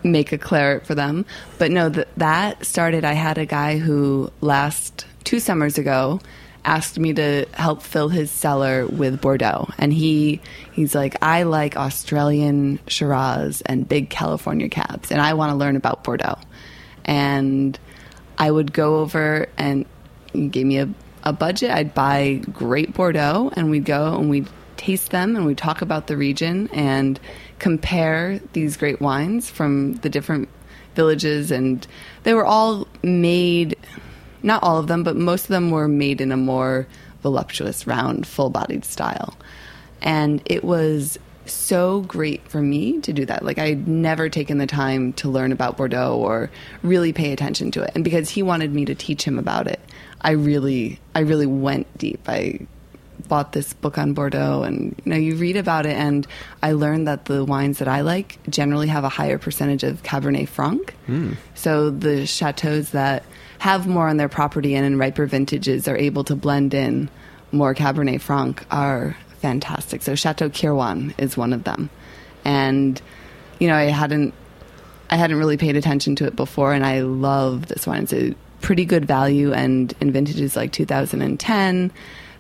make 0.05 0.33
a 0.33 0.39
claret 0.39 0.87
for 0.87 0.95
them. 0.95 1.25
But 1.59 1.71
no, 1.71 1.91
th- 1.91 2.07
that 2.19 2.65
started. 2.65 3.05
I 3.05 3.15
had 3.15 3.39
a 3.39 3.47
guy 3.47 3.79
who 3.79 4.31
last 4.41 5.07
two 5.25 5.41
summers 5.41 5.79
ago 5.79 6.21
asked 6.65 6.99
me 6.99 7.13
to 7.13 7.47
help 7.53 7.83
fill 7.83 8.09
his 8.09 8.31
cellar 8.31 8.87
with 8.87 9.21
Bordeaux, 9.21 9.69
and 9.79 9.93
he 9.93 10.41
he's 10.73 10.95
like, 10.95 11.17
I 11.23 11.43
like 11.43 11.77
Australian 11.77 12.79
Shiraz 12.87 13.63
and 13.63 13.89
big 13.89 14.11
California 14.11 14.69
cabs, 14.69 15.11
and 15.11 15.21
I 15.21 15.35
want 15.35 15.51
to 15.51 15.57
learn 15.57 15.77
about 15.77 16.05
Bordeaux. 16.05 16.39
And 17.05 17.79
I 18.39 18.51
would 18.51 18.73
go 18.73 19.01
over 19.01 19.49
and 19.57 19.87
he 20.33 20.49
gave 20.49 20.67
me 20.67 20.79
a, 20.79 20.89
a 21.23 21.33
budget. 21.33 21.71
I'd 21.71 21.95
buy 21.95 22.43
great 22.53 22.95
Bordeaux 22.95 23.51
and 23.55 23.71
we'd 23.71 23.85
go 23.85 24.17
and 24.19 24.31
we'd 24.31 24.49
taste 24.77 25.11
them 25.11 25.37
and 25.37 25.47
we'd 25.47 25.59
talk 25.59 25.83
about 25.83 26.07
the 26.09 26.17
region 26.17 26.69
and 26.73 27.19
compare 27.65 28.39
these 28.53 28.77
great 28.77 29.01
wines 29.01 29.49
from 29.49 29.95
the 30.03 30.11
different 30.11 30.51
villages. 30.95 31.51
And 31.51 31.87
they 32.25 32.35
were 32.35 32.45
all 32.45 32.87
made, 33.03 33.75
not 34.43 34.63
all 34.63 34.77
of 34.77 34.87
them, 34.87 35.03
but 35.03 35.17
most 35.17 35.45
of 35.45 35.49
them 35.49 35.71
were 35.71 35.89
made 35.89 36.21
in 36.21 36.31
a 36.31 36.37
more 36.37 36.87
voluptuous, 37.23 37.87
round, 37.87 38.27
full 38.27 38.51
bodied 38.51 38.85
style. 38.85 39.35
And 40.03 40.43
it 40.45 40.63
was 40.63 41.19
so 41.47 42.03
great 42.03 42.47
for 42.49 42.61
me 42.61 43.01
to 43.01 43.15
do 43.15 43.25
that. 43.25 43.43
Like 43.43 43.59
I'd 43.59 43.89
never 43.89 44.29
taken 44.29 44.59
the 44.59 44.67
time 44.67 45.15
to 45.15 45.31
learn 45.31 45.51
about 45.51 45.79
Bordeaux 45.79 46.19
or 46.19 46.51
really 46.83 47.15
pay 47.15 47.33
attention 47.33 47.71
to 47.71 47.83
it. 47.83 47.93
And 47.95 48.05
because 48.05 48.29
he 48.29 48.43
wanted 48.43 48.75
me 48.75 48.85
to 48.85 48.95
teach 48.95 49.25
him 49.25 49.39
about 49.39 49.69
it, 49.69 49.81
I 50.21 50.33
really 50.33 51.01
I 51.15 51.21
really 51.21 51.47
went 51.47 51.87
deep. 51.97 52.21
I 52.29 52.67
bought 53.29 53.53
this 53.53 53.73
book 53.73 53.99
on 53.99 54.13
Bordeaux 54.13 54.63
and 54.63 54.95
you 55.05 55.11
know 55.11 55.17
you 55.17 55.37
read 55.37 55.57
about 55.57 55.87
it 55.87 55.97
and 55.97 56.27
I 56.63 56.73
learned 56.73 57.07
that 57.09 57.25
the 57.27 57.45
wines 57.45 57.79
that 57.79 57.89
I 57.89 58.03
like 58.03 58.39
generally 58.49 58.89
have 58.89 59.05
a 59.05 59.09
higher 59.09 59.39
percentage 59.39 59.83
of 59.83 60.03
Cabernet 60.03 60.49
Franc. 60.49 60.95
Hmm. 61.07 61.33
So 61.55 61.91
the 61.91 62.27
chateaus 62.27 62.91
that 62.91 63.25
have 63.59 63.87
more 63.87 64.09
on 64.09 64.17
their 64.17 64.29
property 64.29 64.75
and 64.75 64.85
in 64.85 64.99
riper 64.99 65.27
vintages 65.27 65.89
are 65.89 65.97
able 65.97 66.25
to 66.25 66.37
blend 66.37 66.75
in 66.75 67.09
more 67.53 67.75
Cabernet 67.75 68.21
Franc 68.21 68.65
are 68.71 69.17
fantastic. 69.39 70.03
So 70.03 70.15
Chateau 70.15 70.49
Kirwan 70.49 71.15
is 71.19 71.37
one 71.37 71.53
of 71.53 71.65
them. 71.65 71.91
And 72.45 73.01
you 73.59 73.69
know, 73.69 73.75
I 73.75 73.85
hadn't 73.85 74.35
I 75.11 75.17
hadn't 75.17 75.37
really 75.37 75.57
paid 75.57 75.77
attention 75.77 76.17
to 76.17 76.27
it 76.27 76.35
before, 76.35 76.73
and 76.73 76.85
I 76.85 77.03
love 77.03 77.67
this 77.67 77.87
wine. 77.87 78.03
It's 78.05 78.13
a 78.13 78.35
pretty 78.61 78.85
good 78.85 79.05
value, 79.05 79.53
and 79.53 79.95
in 80.01 80.11
vintages 80.11 80.57
like 80.57 80.73
2010, 80.73 81.93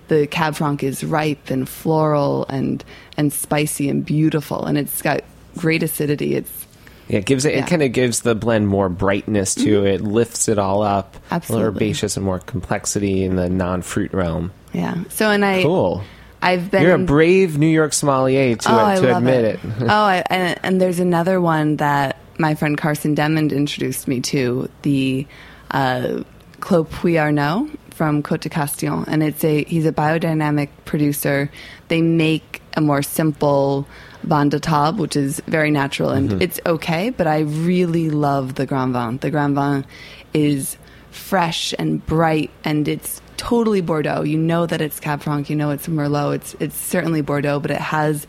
the 0.08 0.26
Cab 0.26 0.54
Franc 0.54 0.82
is 0.82 1.04
ripe 1.04 1.50
and 1.50 1.68
floral 1.68 2.46
and 2.48 2.84
and 3.16 3.32
spicy 3.32 3.88
and 3.88 4.04
beautiful, 4.04 4.64
and 4.64 4.78
it's 4.78 5.02
got 5.02 5.22
great 5.56 5.82
acidity. 5.82 6.34
It's 6.34 6.66
Yeah, 7.08 7.18
it 7.18 7.26
gives 7.26 7.44
it. 7.44 7.52
Yeah. 7.52 7.58
Mm-hmm. 7.58 7.66
It 7.66 7.70
kind 7.70 7.82
of 7.82 7.92
gives 7.92 8.20
the 8.20 8.34
blend 8.34 8.68
more 8.68 8.88
brightness 8.88 9.54
to 9.56 9.84
it. 9.86 10.00
Lifts 10.00 10.48
it 10.48 10.58
all 10.58 10.82
up. 10.82 11.16
Absolutely. 11.30 11.68
herbaceous 11.68 12.16
and 12.16 12.24
more 12.24 12.40
complexity 12.40 13.24
in 13.24 13.36
the 13.36 13.48
non-fruit 13.48 14.12
realm. 14.12 14.52
yeah. 14.72 15.04
So 15.10 15.30
and 15.30 15.44
I 15.44 15.62
Cool. 15.62 16.02
I've 16.44 16.70
been 16.70 16.82
You're 16.82 16.96
a 16.96 16.98
brave 16.98 17.56
New 17.56 17.66
York 17.66 17.94
sommelier 17.94 18.54
to, 18.54 18.70
oh, 18.70 18.84
I 18.84 18.96
to 18.96 19.16
admit 19.16 19.44
it. 19.46 19.60
oh, 19.80 19.86
I, 19.86 20.22
and, 20.28 20.60
and 20.62 20.80
there's 20.80 21.00
another 21.00 21.40
one 21.40 21.76
that 21.76 22.18
my 22.38 22.54
friend 22.54 22.76
Carson 22.76 23.16
Demmond 23.16 23.50
introduced 23.50 24.06
me 24.06 24.20
to, 24.20 24.68
the 24.82 25.26
uh, 25.70 26.22
Clos 26.64 26.86
Puy 26.90 27.18
Arnaud 27.18 27.68
from 27.90 28.22
Côte 28.22 28.40
de 28.40 28.48
Castillon, 28.48 29.04
and 29.06 29.22
it's 29.22 29.44
a 29.44 29.64
he's 29.64 29.84
a 29.84 29.92
biodynamic 29.92 30.70
producer. 30.86 31.50
They 31.88 32.00
make 32.00 32.62
a 32.74 32.80
more 32.80 33.02
simple 33.02 33.86
Vin 34.22 34.48
de 34.48 34.58
Table, 34.58 34.94
which 34.94 35.14
is 35.14 35.40
very 35.46 35.70
natural 35.70 36.08
and 36.08 36.30
mm-hmm. 36.30 36.40
it's 36.40 36.58
okay, 36.64 37.10
but 37.10 37.26
I 37.26 37.40
really 37.40 38.08
love 38.08 38.54
the 38.54 38.64
Grand 38.64 38.94
Vin. 38.94 39.18
The 39.18 39.30
Grand 39.30 39.54
Vin 39.54 39.84
is 40.32 40.78
fresh 41.10 41.74
and 41.78 42.04
bright 42.06 42.50
and 42.64 42.88
it's 42.88 43.20
totally 43.36 43.82
Bordeaux. 43.82 44.22
You 44.22 44.38
know 44.38 44.64
that 44.64 44.80
it's 44.80 44.98
Cab 44.98 45.20
Franc, 45.20 45.50
you 45.50 45.56
know 45.56 45.68
it's 45.68 45.86
Merlot. 45.86 46.36
It's 46.36 46.56
it's 46.60 46.76
certainly 46.76 47.20
Bordeaux, 47.20 47.60
but 47.60 47.72
it 47.72 47.80
has 47.80 48.26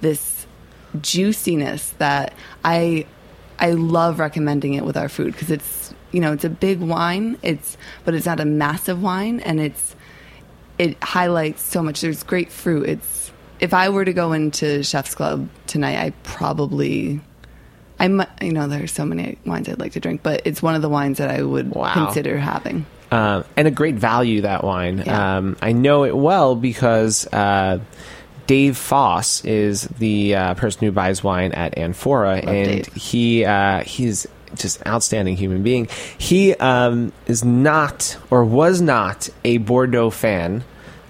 this 0.00 0.46
juiciness 1.02 1.90
that 1.98 2.32
I 2.64 3.04
I 3.58 3.72
love 3.72 4.18
recommending 4.18 4.72
it 4.72 4.86
with 4.86 4.96
our 4.96 5.10
food 5.10 5.32
because 5.32 5.50
it's 5.50 5.85
you 6.16 6.22
know 6.22 6.32
it's 6.32 6.44
a 6.44 6.48
big 6.50 6.80
wine. 6.80 7.36
It's 7.42 7.76
but 8.06 8.14
it's 8.14 8.24
not 8.24 8.40
a 8.40 8.46
massive 8.46 9.02
wine, 9.02 9.40
and 9.40 9.60
it's 9.60 9.94
it 10.78 10.96
highlights 11.04 11.60
so 11.62 11.82
much. 11.82 12.00
There's 12.00 12.22
great 12.22 12.50
fruit. 12.50 12.88
It's 12.88 13.30
if 13.60 13.74
I 13.74 13.90
were 13.90 14.04
to 14.04 14.12
go 14.14 14.32
into 14.32 14.82
Chef's 14.82 15.14
Club 15.14 15.48
tonight, 15.66 15.98
I 15.98 16.10
probably. 16.22 17.20
I 17.98 18.08
mu- 18.08 18.24
you 18.42 18.52
know 18.52 18.66
there's 18.68 18.92
so 18.92 19.04
many 19.06 19.38
wines 19.46 19.68
I'd 19.68 19.78
like 19.78 19.92
to 19.92 20.00
drink, 20.00 20.22
but 20.22 20.42
it's 20.46 20.62
one 20.62 20.74
of 20.74 20.82
the 20.82 20.88
wines 20.88 21.18
that 21.18 21.30
I 21.30 21.42
would 21.42 21.74
Wow. 21.74 21.92
consider 21.94 22.38
having. 22.38 22.84
um, 23.10 23.44
and 23.56 23.66
a 23.68 23.70
great 23.70 23.94
value 23.96 24.40
that 24.42 24.64
wine. 24.64 25.02
Yeah. 25.04 25.36
Um, 25.38 25.56
I 25.62 25.72
know 25.72 26.04
it 26.04 26.14
well 26.16 26.56
because 26.56 27.26
uh, 27.32 27.78
Dave 28.46 28.76
Foss 28.76 29.44
is 29.46 29.82
the 29.98 30.34
uh, 30.34 30.54
person 30.54 30.84
who 30.86 30.92
buys 30.92 31.24
wine 31.24 31.52
at 31.52 31.76
Anfora, 31.76 32.38
and 32.46 32.84
Dave. 32.84 32.92
he 32.94 33.44
uh, 33.46 33.82
he's 33.84 34.26
just 34.54 34.84
outstanding 34.86 35.36
human 35.36 35.62
being. 35.62 35.88
He 36.16 36.54
um, 36.54 37.12
is 37.26 37.44
not 37.44 38.16
or 38.30 38.44
was 38.44 38.80
not 38.80 39.28
a 39.44 39.58
Bordeaux 39.58 40.10
fan. 40.10 40.64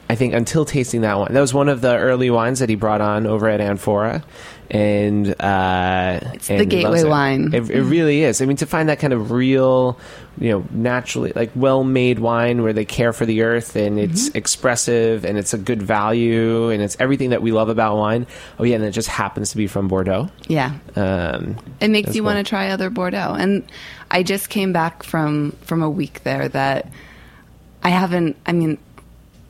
I 0.08 0.14
think 0.14 0.34
until 0.34 0.64
tasting 0.64 1.00
that 1.00 1.18
one, 1.18 1.32
that 1.32 1.40
was 1.40 1.52
one 1.52 1.68
of 1.68 1.80
the 1.80 1.96
early 1.96 2.30
wines 2.30 2.60
that 2.60 2.68
he 2.68 2.76
brought 2.76 3.00
on 3.00 3.26
over 3.26 3.48
at 3.48 3.60
Anfora, 3.60 4.22
and 4.70 5.28
uh, 5.40 6.20
It's 6.34 6.50
and 6.50 6.60
the 6.60 6.64
gateway 6.66 7.00
it. 7.00 7.08
wine. 7.08 7.54
It, 7.54 7.70
it 7.70 7.82
really 7.82 8.22
is. 8.22 8.40
I 8.42 8.46
mean, 8.46 8.56
to 8.58 8.66
find 8.66 8.88
that 8.88 8.98
kind 8.98 9.12
of 9.12 9.30
real, 9.30 9.98
you 10.38 10.50
know, 10.50 10.64
naturally 10.70 11.32
like 11.34 11.50
well-made 11.54 12.18
wine 12.18 12.62
where 12.62 12.72
they 12.72 12.84
care 12.84 13.12
for 13.12 13.24
the 13.26 13.42
earth 13.42 13.76
and 13.76 13.98
it's 13.98 14.28
Mm-hmm. 14.28 14.38
expressive 14.38 15.24
and 15.24 15.38
it's 15.38 15.54
a 15.54 15.58
good 15.58 15.82
value 15.82 16.70
and 16.70 16.82
it's 16.82 16.96
everything 16.98 17.30
that 17.30 17.42
we 17.42 17.52
love 17.52 17.68
about 17.68 17.96
wine. 17.96 18.26
Oh 18.58 18.64
yeah, 18.64 18.76
and 18.76 18.84
it 18.84 18.90
just 18.92 19.08
happens 19.08 19.50
to 19.50 19.56
be 19.56 19.66
from 19.66 19.88
Bordeaux. 19.88 20.28
Yeah, 20.48 20.72
Um, 20.96 21.56
it 21.80 21.88
makes 21.88 22.14
you 22.14 22.22
cool. 22.22 22.32
want 22.32 22.44
to 22.44 22.48
try 22.48 22.68
other 22.70 22.90
Bordeaux. 22.90 23.34
And 23.38 23.62
I 24.10 24.22
just 24.22 24.48
came 24.50 24.72
back 24.72 25.02
from 25.02 25.52
from 25.62 25.82
a 25.82 25.90
week 25.90 26.22
there 26.24 26.48
that 26.48 26.90
I 27.82 27.90
haven't. 27.90 28.36
I 28.46 28.52
mean, 28.52 28.78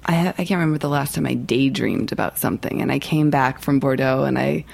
I 0.04 0.28
I 0.28 0.44
can't 0.44 0.58
remember 0.60 0.78
the 0.78 0.88
last 0.88 1.14
time 1.14 1.26
I 1.26 1.34
daydreamed 1.34 2.12
about 2.12 2.38
something, 2.38 2.80
and 2.82 2.92
I 2.92 2.98
came 2.98 3.30
back 3.30 3.60
from 3.60 3.80
Bordeaux, 3.80 4.24
and 4.24 4.38
I 4.38 4.64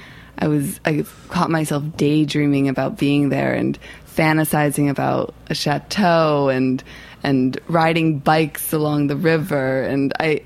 I 0.42 0.48
was 0.48 0.80
I 0.84 1.04
caught 1.28 1.50
myself 1.50 1.84
daydreaming 1.96 2.68
about 2.68 2.98
being 2.98 3.28
there 3.28 3.54
and 3.54 3.78
fantasizing 4.16 4.90
about 4.90 5.34
a 5.48 5.54
chateau 5.54 6.48
and 6.48 6.82
and 7.22 7.58
riding 7.68 8.18
bikes 8.18 8.72
along 8.72 9.06
the 9.06 9.14
river, 9.14 9.82
and 9.82 10.12
I 10.18 10.42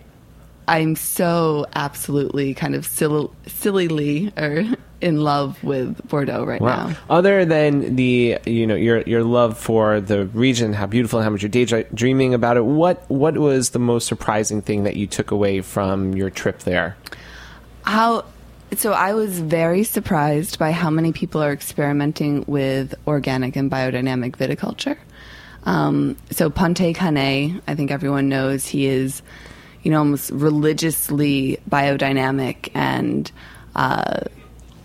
I'm 0.68 0.96
so 0.96 1.64
absolutely 1.74 2.52
kind 2.52 2.74
of 2.74 2.84
silly, 2.84 3.30
sillily 3.46 4.32
or 4.36 4.64
in 5.00 5.20
love 5.22 5.62
with 5.64 6.06
Bordeaux 6.08 6.44
right 6.44 6.60
Wow. 6.60 6.88
now. 6.88 6.96
Other 7.08 7.46
than 7.46 7.96
the 7.96 8.38
you 8.44 8.66
know 8.66 8.74
your 8.74 9.00
your 9.02 9.24
love 9.24 9.56
for 9.56 9.98
the 10.02 10.26
region, 10.26 10.74
how 10.74 10.84
beautiful, 10.86 11.20
and 11.20 11.24
how 11.24 11.30
much 11.30 11.40
you're 11.40 11.48
daydreaming 11.48 12.34
about 12.34 12.58
it, 12.58 12.66
what 12.66 13.02
what 13.08 13.38
was 13.38 13.70
the 13.70 13.78
most 13.78 14.06
surprising 14.08 14.60
thing 14.60 14.84
that 14.84 14.96
you 14.96 15.06
took 15.06 15.30
away 15.30 15.62
from 15.62 16.12
your 16.14 16.28
trip 16.28 16.60
there? 16.60 16.98
How 17.84 18.24
so 18.78 18.92
I 18.92 19.14
was 19.14 19.40
very 19.40 19.84
surprised 19.84 20.58
by 20.58 20.72
how 20.72 20.90
many 20.90 21.12
people 21.12 21.42
are 21.42 21.52
experimenting 21.52 22.44
with 22.46 22.94
organic 23.06 23.56
and 23.56 23.70
biodynamic 23.70 24.36
viticulture. 24.36 24.98
Um, 25.64 26.16
so 26.30 26.48
Pontet-Canet, 26.48 27.62
I 27.66 27.74
think 27.74 27.90
everyone 27.90 28.28
knows 28.28 28.66
he 28.66 28.86
is, 28.86 29.22
you 29.82 29.90
know, 29.90 29.98
almost 29.98 30.30
religiously 30.30 31.58
biodynamic 31.68 32.70
and, 32.74 33.30
uh, 33.74 34.20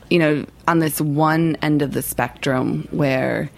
you 0.09 0.19
know, 0.19 0.45
on 0.67 0.79
this 0.79 0.99
one 0.99 1.55
end 1.61 1.81
of 1.81 1.93
the 1.93 2.01
spectrum 2.01 2.87
where 2.91 3.49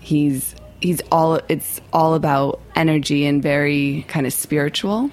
he's 0.00 0.54
he's 0.80 1.00
all 1.12 1.40
it's 1.48 1.80
all 1.92 2.14
about 2.14 2.60
energy 2.74 3.24
and 3.24 3.42
very 3.42 4.04
kind 4.08 4.26
of 4.26 4.32
spiritual 4.32 5.10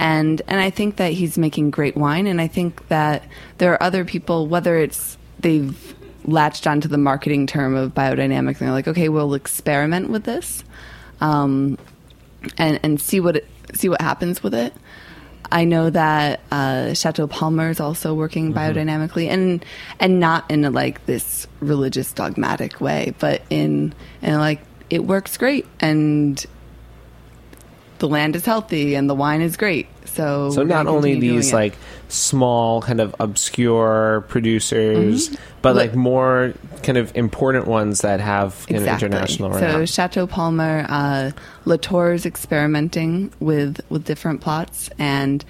and 0.00 0.42
and 0.48 0.60
I 0.60 0.70
think 0.70 0.96
that 0.96 1.12
he's 1.12 1.38
making 1.38 1.70
great 1.70 1.96
wine 1.96 2.26
and 2.26 2.40
I 2.40 2.48
think 2.48 2.88
that 2.88 3.22
there 3.58 3.72
are 3.72 3.82
other 3.82 4.04
people 4.04 4.48
whether 4.48 4.76
it's 4.76 5.16
they've 5.38 5.94
latched 6.24 6.66
onto 6.66 6.88
the 6.88 6.98
marketing 6.98 7.46
term 7.46 7.76
of 7.76 7.94
biodynamic 7.94 8.48
and 8.48 8.56
they're 8.56 8.72
like 8.72 8.88
okay 8.88 9.08
we'll 9.08 9.34
experiment 9.34 10.10
with 10.10 10.24
this 10.24 10.64
um, 11.20 11.78
and 12.58 12.80
and 12.82 13.00
see 13.00 13.20
what 13.20 13.36
it, 13.36 13.48
see 13.74 13.88
what 13.88 14.00
happens 14.00 14.42
with 14.42 14.54
it. 14.54 14.72
I 15.52 15.64
know 15.64 15.90
that 15.90 16.40
uh, 16.50 16.94
Chateau 16.94 17.26
Palmer 17.26 17.70
is 17.70 17.80
also 17.80 18.14
working 18.14 18.54
biodynamically, 18.54 19.28
and 19.28 19.64
and 19.98 20.20
not 20.20 20.50
in 20.50 20.64
a, 20.64 20.70
like 20.70 21.04
this 21.06 21.46
religious 21.60 22.12
dogmatic 22.12 22.80
way, 22.80 23.14
but 23.18 23.42
in 23.50 23.94
in 24.22 24.38
like 24.38 24.60
it 24.88 25.04
works 25.04 25.36
great, 25.36 25.66
and 25.80 26.44
the 28.00 28.08
land 28.08 28.34
is 28.34 28.44
healthy, 28.44 28.96
and 28.96 29.08
the 29.08 29.14
wine 29.14 29.40
is 29.40 29.56
great. 29.56 29.86
So 30.06 30.50
So 30.50 30.64
not 30.64 30.88
only 30.88 31.20
these 31.20 31.52
like 31.52 31.74
small 32.08 32.82
kind 32.82 33.00
of 33.00 33.14
obscure 33.20 34.24
producers, 34.28 35.28
Mm-hmm. 35.28 35.42
but 35.62 35.76
like 35.76 35.94
more 35.94 36.52
kind 36.82 36.98
of 36.98 37.14
important 37.14 37.68
ones 37.68 38.00
that 38.00 38.18
have 38.20 38.66
kind 38.66 38.82
of 38.82 38.88
international 38.88 39.52
So 39.52 39.60
renown. 39.60 39.86
Chateau 39.86 40.26
Palmer, 40.26 40.84
uh, 40.88 41.30
Latour's 41.64 42.26
experimenting 42.26 43.32
with 43.38 43.80
with 43.88 44.04
different 44.04 44.40
plots, 44.40 44.90
and 44.98 45.44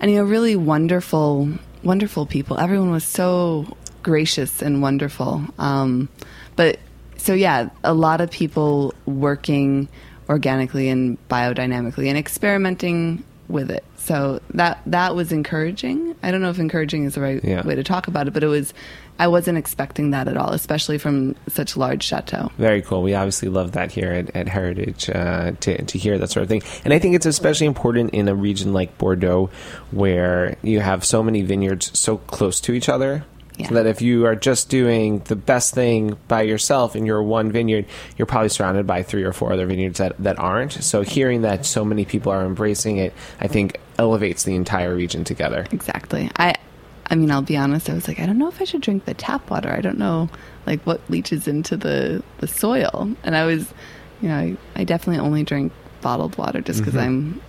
and 0.00 0.10
you 0.10 0.18
know 0.18 0.24
really 0.24 0.56
wonderful, 0.56 1.48
wonderful 1.82 2.26
people. 2.26 2.58
Everyone 2.58 2.90
was 2.90 3.04
so 3.04 3.76
gracious 4.02 4.60
and 4.60 4.82
wonderful. 4.82 5.42
Um, 5.58 6.08
but 6.56 6.78
so 7.16 7.32
yeah, 7.32 7.70
a 7.82 7.94
lot 7.94 8.20
of 8.20 8.30
people 8.30 8.92
working 9.06 9.88
organically 10.28 10.88
and 10.88 11.16
biodynamically 11.28 12.08
and 12.08 12.18
experimenting 12.18 13.22
with 13.48 13.70
it. 13.70 13.84
So 13.96 14.40
that 14.54 14.80
that 14.86 15.14
was 15.14 15.30
encouraging. 15.32 16.14
I 16.22 16.30
don't 16.30 16.42
know 16.42 16.50
if 16.50 16.58
encouraging 16.58 17.04
is 17.04 17.14
the 17.14 17.20
right 17.20 17.42
Yeah. 17.44 17.64
way 17.66 17.74
to 17.76 17.84
talk 17.84 18.08
about 18.08 18.26
it, 18.28 18.34
but 18.34 18.42
it 18.42 18.48
was. 18.48 18.74
I 19.18 19.28
wasn't 19.28 19.56
expecting 19.56 20.10
that 20.10 20.28
at 20.28 20.36
all, 20.36 20.50
especially 20.52 20.98
from 20.98 21.36
such 21.48 21.74
a 21.74 21.78
large 21.78 22.02
chateau. 22.04 22.50
Very 22.58 22.82
cool. 22.82 23.02
We 23.02 23.14
obviously 23.14 23.48
love 23.48 23.72
that 23.72 23.90
here 23.90 24.12
at, 24.12 24.36
at 24.36 24.46
Heritage 24.46 25.08
uh, 25.08 25.52
to, 25.60 25.82
to 25.84 25.98
hear 25.98 26.18
that 26.18 26.28
sort 26.30 26.42
of 26.42 26.50
thing. 26.50 26.62
And 26.84 26.92
I 26.92 26.98
think 26.98 27.14
it's 27.14 27.24
especially 27.24 27.66
important 27.66 28.10
in 28.10 28.28
a 28.28 28.34
region 28.34 28.74
like 28.74 28.98
Bordeaux 28.98 29.48
where 29.90 30.56
you 30.62 30.80
have 30.80 31.02
so 31.02 31.22
many 31.22 31.40
vineyards 31.40 31.98
so 31.98 32.18
close 32.18 32.60
to 32.60 32.72
each 32.74 32.90
other. 32.90 33.24
Yeah. 33.56 33.68
So 33.68 33.74
that 33.74 33.86
if 33.86 34.02
you 34.02 34.26
are 34.26 34.36
just 34.36 34.68
doing 34.68 35.20
the 35.20 35.36
best 35.36 35.74
thing 35.74 36.18
by 36.28 36.42
yourself 36.42 36.94
in 36.94 37.06
your 37.06 37.22
one 37.22 37.50
vineyard, 37.52 37.86
you're 38.18 38.26
probably 38.26 38.50
surrounded 38.50 38.86
by 38.86 39.02
three 39.02 39.24
or 39.24 39.32
four 39.32 39.52
other 39.52 39.66
vineyards 39.66 39.98
that, 39.98 40.14
that 40.18 40.38
aren't. 40.38 40.72
So 40.72 41.02
hearing 41.02 41.42
that 41.42 41.64
so 41.64 41.84
many 41.84 42.04
people 42.04 42.32
are 42.32 42.44
embracing 42.44 42.98
it, 42.98 43.14
I 43.40 43.48
think 43.48 43.80
elevates 43.98 44.42
the 44.44 44.54
entire 44.54 44.94
region 44.94 45.24
together. 45.24 45.66
Exactly. 45.70 46.30
I 46.36 46.54
I 47.08 47.14
mean, 47.14 47.30
I'll 47.30 47.42
be 47.42 47.56
honest, 47.56 47.88
I 47.88 47.94
was 47.94 48.08
like, 48.08 48.18
I 48.18 48.26
don't 48.26 48.38
know 48.38 48.48
if 48.48 48.60
I 48.60 48.64
should 48.64 48.80
drink 48.80 49.04
the 49.04 49.14
tap 49.14 49.48
water. 49.48 49.70
I 49.70 49.80
don't 49.80 49.98
know 49.98 50.28
like 50.66 50.82
what 50.82 51.00
leaches 51.08 51.46
into 51.46 51.76
the 51.76 52.22
the 52.38 52.48
soil. 52.48 53.10
And 53.22 53.36
I 53.36 53.46
was, 53.46 53.72
you 54.20 54.28
know, 54.28 54.36
I, 54.36 54.56
I 54.74 54.84
definitely 54.84 55.24
only 55.24 55.44
drink 55.44 55.72
bottled 56.00 56.36
water 56.36 56.60
just 56.60 56.80
mm-hmm. 56.80 56.90
because 56.90 57.00
I'm 57.00 57.40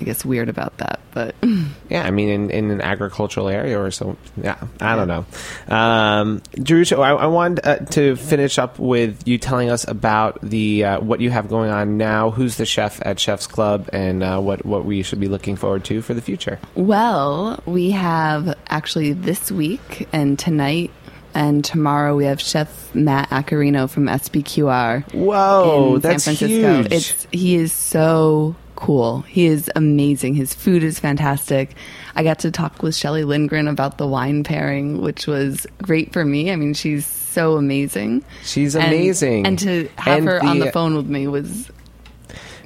I 0.00 0.04
guess, 0.04 0.24
weird 0.24 0.48
about 0.48 0.76
that. 0.78 1.00
But 1.12 1.34
Yeah, 1.88 2.04
I 2.04 2.10
mean, 2.10 2.28
in, 2.28 2.50
in 2.50 2.70
an 2.70 2.80
agricultural 2.80 3.48
area 3.48 3.80
or 3.80 3.90
so. 3.90 4.16
Yeah, 4.36 4.58
I 4.80 4.96
don't 4.96 5.08
know. 5.08 5.24
Um, 5.68 6.42
Jerusha, 6.56 6.98
I, 6.98 7.10
I 7.12 7.26
wanted 7.26 7.66
uh, 7.66 7.76
to 7.92 8.16
finish 8.16 8.58
up 8.58 8.78
with 8.78 9.26
you 9.26 9.38
telling 9.38 9.70
us 9.70 9.86
about 9.86 10.40
the 10.42 10.84
uh, 10.84 11.00
what 11.00 11.20
you 11.20 11.30
have 11.30 11.48
going 11.48 11.70
on 11.70 11.96
now. 11.96 12.30
Who's 12.30 12.56
the 12.56 12.66
chef 12.66 13.00
at 13.04 13.20
Chef's 13.20 13.46
Club, 13.46 13.88
and 13.92 14.22
uh, 14.22 14.40
what 14.40 14.64
what 14.66 14.84
we 14.84 15.02
should 15.02 15.20
be 15.20 15.28
looking 15.28 15.56
forward 15.56 15.84
to 15.86 16.02
for 16.02 16.14
the 16.14 16.22
future? 16.22 16.58
Well, 16.74 17.62
we 17.66 17.92
have 17.92 18.54
actually 18.68 19.12
this 19.12 19.50
week 19.50 20.08
and 20.12 20.38
tonight 20.38 20.90
and 21.34 21.62
tomorrow 21.62 22.16
we 22.16 22.24
have 22.24 22.40
Chef 22.40 22.94
Matt 22.94 23.28
Accarrino 23.28 23.90
from 23.90 24.06
SPQR. 24.06 25.12
Whoa, 25.12 25.96
in 25.96 26.00
that's 26.00 26.24
San 26.24 26.34
Francisco. 26.34 26.82
huge. 26.82 26.92
It's 26.92 27.26
he 27.30 27.56
is 27.56 27.72
so 27.74 28.56
cool. 28.76 29.22
He 29.22 29.46
is 29.46 29.70
amazing. 29.74 30.34
His 30.34 30.54
food 30.54 30.82
is 30.82 30.98
fantastic. 31.00 31.74
I 32.14 32.22
got 32.22 32.38
to 32.40 32.50
talk 32.50 32.82
with 32.82 32.94
Shelley 32.94 33.24
Lindgren 33.24 33.66
about 33.68 33.98
the 33.98 34.06
wine 34.06 34.44
pairing, 34.44 35.00
which 35.00 35.26
was 35.26 35.66
great 35.82 36.12
for 36.12 36.24
me. 36.24 36.50
I 36.52 36.56
mean, 36.56 36.74
she's 36.74 37.06
so 37.06 37.56
amazing. 37.56 38.24
She's 38.44 38.74
amazing. 38.74 39.46
And, 39.46 39.58
to 39.60 39.88
have 39.96 40.18
And 40.18 40.26
her 40.28 40.42
on 40.44 40.58
the- 40.58 40.66
the 40.66 40.72
phone 40.72 40.94
with 40.94 41.06
me 41.06 41.26
was 41.26 41.70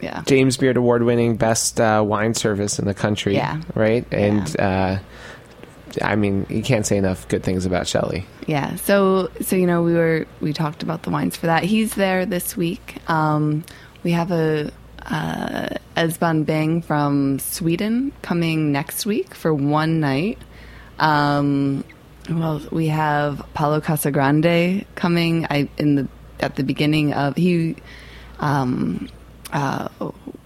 yeah. 0.03 0.23
James 0.27 0.57
Beard 0.57 0.77
Award 0.77 1.03
winning 1.03 1.37
best 1.37 1.81
uh, 1.81 2.03
wine 2.07 2.35
service 2.35 2.79
in 2.79 2.87
the 2.87 2.95
country. 2.95 3.35
Yeah. 3.35 3.61
Right? 3.75 4.07
And 4.13 4.59
uh, 4.61 4.99
I 6.03 6.17
mean, 6.17 6.47
you 6.49 6.63
can't 6.63 6.87
say 6.87 6.97
enough 6.97 7.29
good 7.29 7.43
things 7.43 7.67
about 7.67 7.87
Shelley. 7.87 8.25
Yeah. 8.47 8.77
So 8.77 9.31
so 9.43 9.57
you 9.57 9.67
know 9.67 9.83
we 9.83 9.93
were 9.95 10.27
we 10.41 10.53
talked 10.53 10.83
about 10.83 11.03
the 11.03 11.11
wines 11.11 11.37
for 11.37 11.47
that. 11.47 11.65
He's 11.65 11.95
there 11.95 12.25
this 12.27 12.57
week. 12.57 12.97
Um, 13.11 13.65
we 14.03 14.13
have 14.13 14.31
a 14.31 14.71
uh, 15.07 15.69
Esben 16.01 16.45
Bang 16.47 16.81
from 16.81 17.39
Sweden 17.39 18.11
coming 18.23 18.73
next 18.73 19.05
week 19.05 19.35
for 19.35 19.53
one 19.53 20.01
night. 20.01 20.39
Um, 20.99 21.85
well, 22.31 22.63
we 22.71 22.87
have 22.87 23.45
Paulo 23.53 23.83
Casagrande 23.83 24.87
coming. 24.95 25.47
I 25.51 25.69
in 25.77 25.97
the 25.97 26.09
at 26.41 26.57
the 26.57 26.63
beginning 26.63 27.13
of 27.13 27.37
he. 27.37 27.77
Um, 28.39 29.11
uh, 29.53 29.89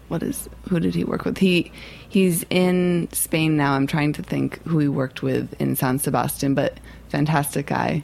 what 0.09 0.25
is 0.25 0.49
who 0.69 0.81
did 0.81 0.93
he 0.93 1.05
work 1.05 1.25
with? 1.25 1.39
He 1.39 1.71
he's 2.09 2.45
in 2.51 3.09
Spain 3.13 3.57
now. 3.57 3.75
I'm 3.75 3.87
trying 3.87 4.13
to 4.15 4.25
think 4.25 4.61
who 4.65 4.81
he 4.81 4.89
worked 4.89 5.23
with 5.23 5.55
in 5.61 5.77
San 5.77 6.01
Sebastian, 6.01 6.55
but 6.55 6.81
fantastic 7.11 7.67
guy. 7.67 8.03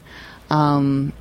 Um, 0.51 1.13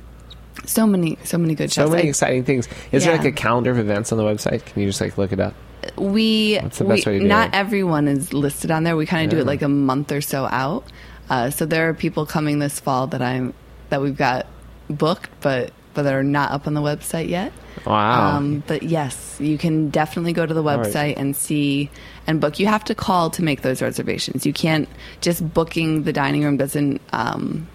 so 0.64 0.86
many, 0.86 1.18
so 1.24 1.38
many 1.38 1.56
good 1.56 1.72
So 1.72 1.88
many 1.88 2.04
I- 2.04 2.06
exciting 2.06 2.44
things. 2.44 2.68
Is 2.92 3.04
there 3.04 3.16
like 3.16 3.26
a 3.26 3.32
calendar 3.32 3.72
of 3.72 3.78
events 3.78 4.12
on 4.12 4.18
the 4.18 4.24
website? 4.24 4.64
Can 4.64 4.82
you 4.82 4.88
just 4.88 5.00
like 5.00 5.18
look 5.18 5.32
it 5.32 5.40
up? 5.40 5.54
We, 5.96 6.58
we 6.60 6.68
best 6.68 6.80
way 6.80 7.00
to 7.00 7.18
do 7.20 7.26
not 7.26 7.54
everyone 7.54 8.08
is 8.08 8.32
listed 8.32 8.70
on 8.70 8.84
there. 8.84 8.96
We 8.96 9.06
kind 9.06 9.24
of 9.24 9.30
do 9.30 9.40
it 9.40 9.46
like 9.46 9.62
a 9.62 9.68
month 9.68 10.12
or 10.12 10.20
so 10.20 10.46
out. 10.46 10.84
Uh, 11.28 11.50
so 11.50 11.64
there 11.64 11.88
are 11.88 11.94
people 11.94 12.26
coming 12.26 12.58
this 12.58 12.80
fall 12.80 13.06
that 13.08 13.22
I'm 13.22 13.54
that 13.88 14.00
we've 14.02 14.16
got 14.16 14.46
booked, 14.88 15.30
but 15.40 15.72
but 15.94 16.02
that 16.02 16.14
are 16.14 16.22
not 16.22 16.52
up 16.52 16.66
on 16.66 16.74
the 16.74 16.80
website 16.80 17.28
yet. 17.28 17.52
Wow. 17.86 18.36
Um, 18.36 18.62
but 18.66 18.82
yes, 18.82 19.36
you 19.40 19.58
can 19.58 19.90
definitely 19.90 20.32
go 20.32 20.46
to 20.46 20.54
the 20.54 20.62
right. 20.62 20.78
website 20.78 21.14
and 21.16 21.34
see 21.34 21.90
and 22.26 22.40
book. 22.40 22.58
You 22.58 22.66
have 22.66 22.84
to 22.84 22.94
call 22.94 23.30
to 23.30 23.42
make 23.42 23.62
those 23.62 23.80
reservations. 23.80 24.44
You 24.44 24.52
can't 24.52 24.88
just 25.20 25.52
booking 25.54 26.02
the 26.02 26.12
dining 26.12 26.44
room 26.44 26.56
doesn't. 26.56 27.00
Um, 27.12 27.68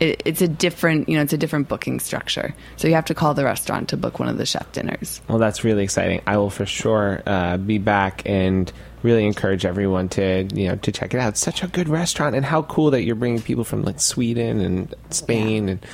it, 0.00 0.22
it's 0.24 0.42
a 0.42 0.48
different, 0.48 1.08
you 1.08 1.16
know, 1.16 1.22
it's 1.22 1.32
a 1.32 1.38
different 1.38 1.68
booking 1.68 2.00
structure. 2.00 2.54
So 2.76 2.88
you 2.88 2.94
have 2.94 3.04
to 3.06 3.14
call 3.14 3.34
the 3.34 3.44
restaurant 3.44 3.90
to 3.90 3.96
book 3.96 4.18
one 4.18 4.28
of 4.28 4.38
the 4.38 4.46
chef 4.46 4.70
dinners. 4.72 5.20
Well, 5.28 5.38
that's 5.38 5.62
really 5.62 5.84
exciting. 5.84 6.22
I 6.26 6.38
will 6.38 6.50
for 6.50 6.66
sure 6.66 7.22
uh, 7.26 7.58
be 7.58 7.78
back 7.78 8.22
and 8.26 8.72
really 9.02 9.24
encourage 9.24 9.64
everyone 9.64 10.10
to 10.10 10.46
you 10.54 10.68
know 10.68 10.76
to 10.76 10.92
check 10.92 11.14
it 11.14 11.20
out. 11.20 11.30
It's 11.30 11.40
such 11.40 11.62
a 11.62 11.68
good 11.68 11.88
restaurant, 11.88 12.36
and 12.36 12.44
how 12.44 12.62
cool 12.62 12.90
that 12.90 13.02
you're 13.02 13.14
bringing 13.14 13.40
people 13.40 13.64
from 13.64 13.82
like 13.82 14.00
Sweden 14.00 14.60
and 14.60 14.94
Spain 15.10 15.68
and 15.68 15.86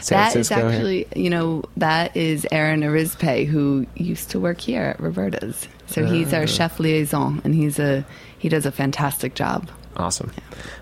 San 0.00 0.18
That 0.18 0.36
is 0.36 0.48
Francisco. 0.48 0.56
here. 0.56 0.68
actually, 0.68 1.06
you 1.14 1.30
know, 1.30 1.62
that 1.76 2.16
is 2.16 2.46
Aaron 2.50 2.80
Arizpe, 2.80 3.46
who 3.46 3.86
used 3.94 4.30
to 4.30 4.40
work 4.40 4.60
here 4.60 4.82
at 4.82 5.00
Roberta's. 5.00 5.68
So 5.86 6.04
he's 6.04 6.32
our 6.32 6.46
chef 6.46 6.78
liaison, 6.78 7.40
and 7.44 7.54
he's 7.54 7.78
a 7.78 8.04
he 8.38 8.48
does 8.48 8.66
a 8.66 8.72
fantastic 8.72 9.34
job. 9.34 9.70
Awesome. 10.00 10.32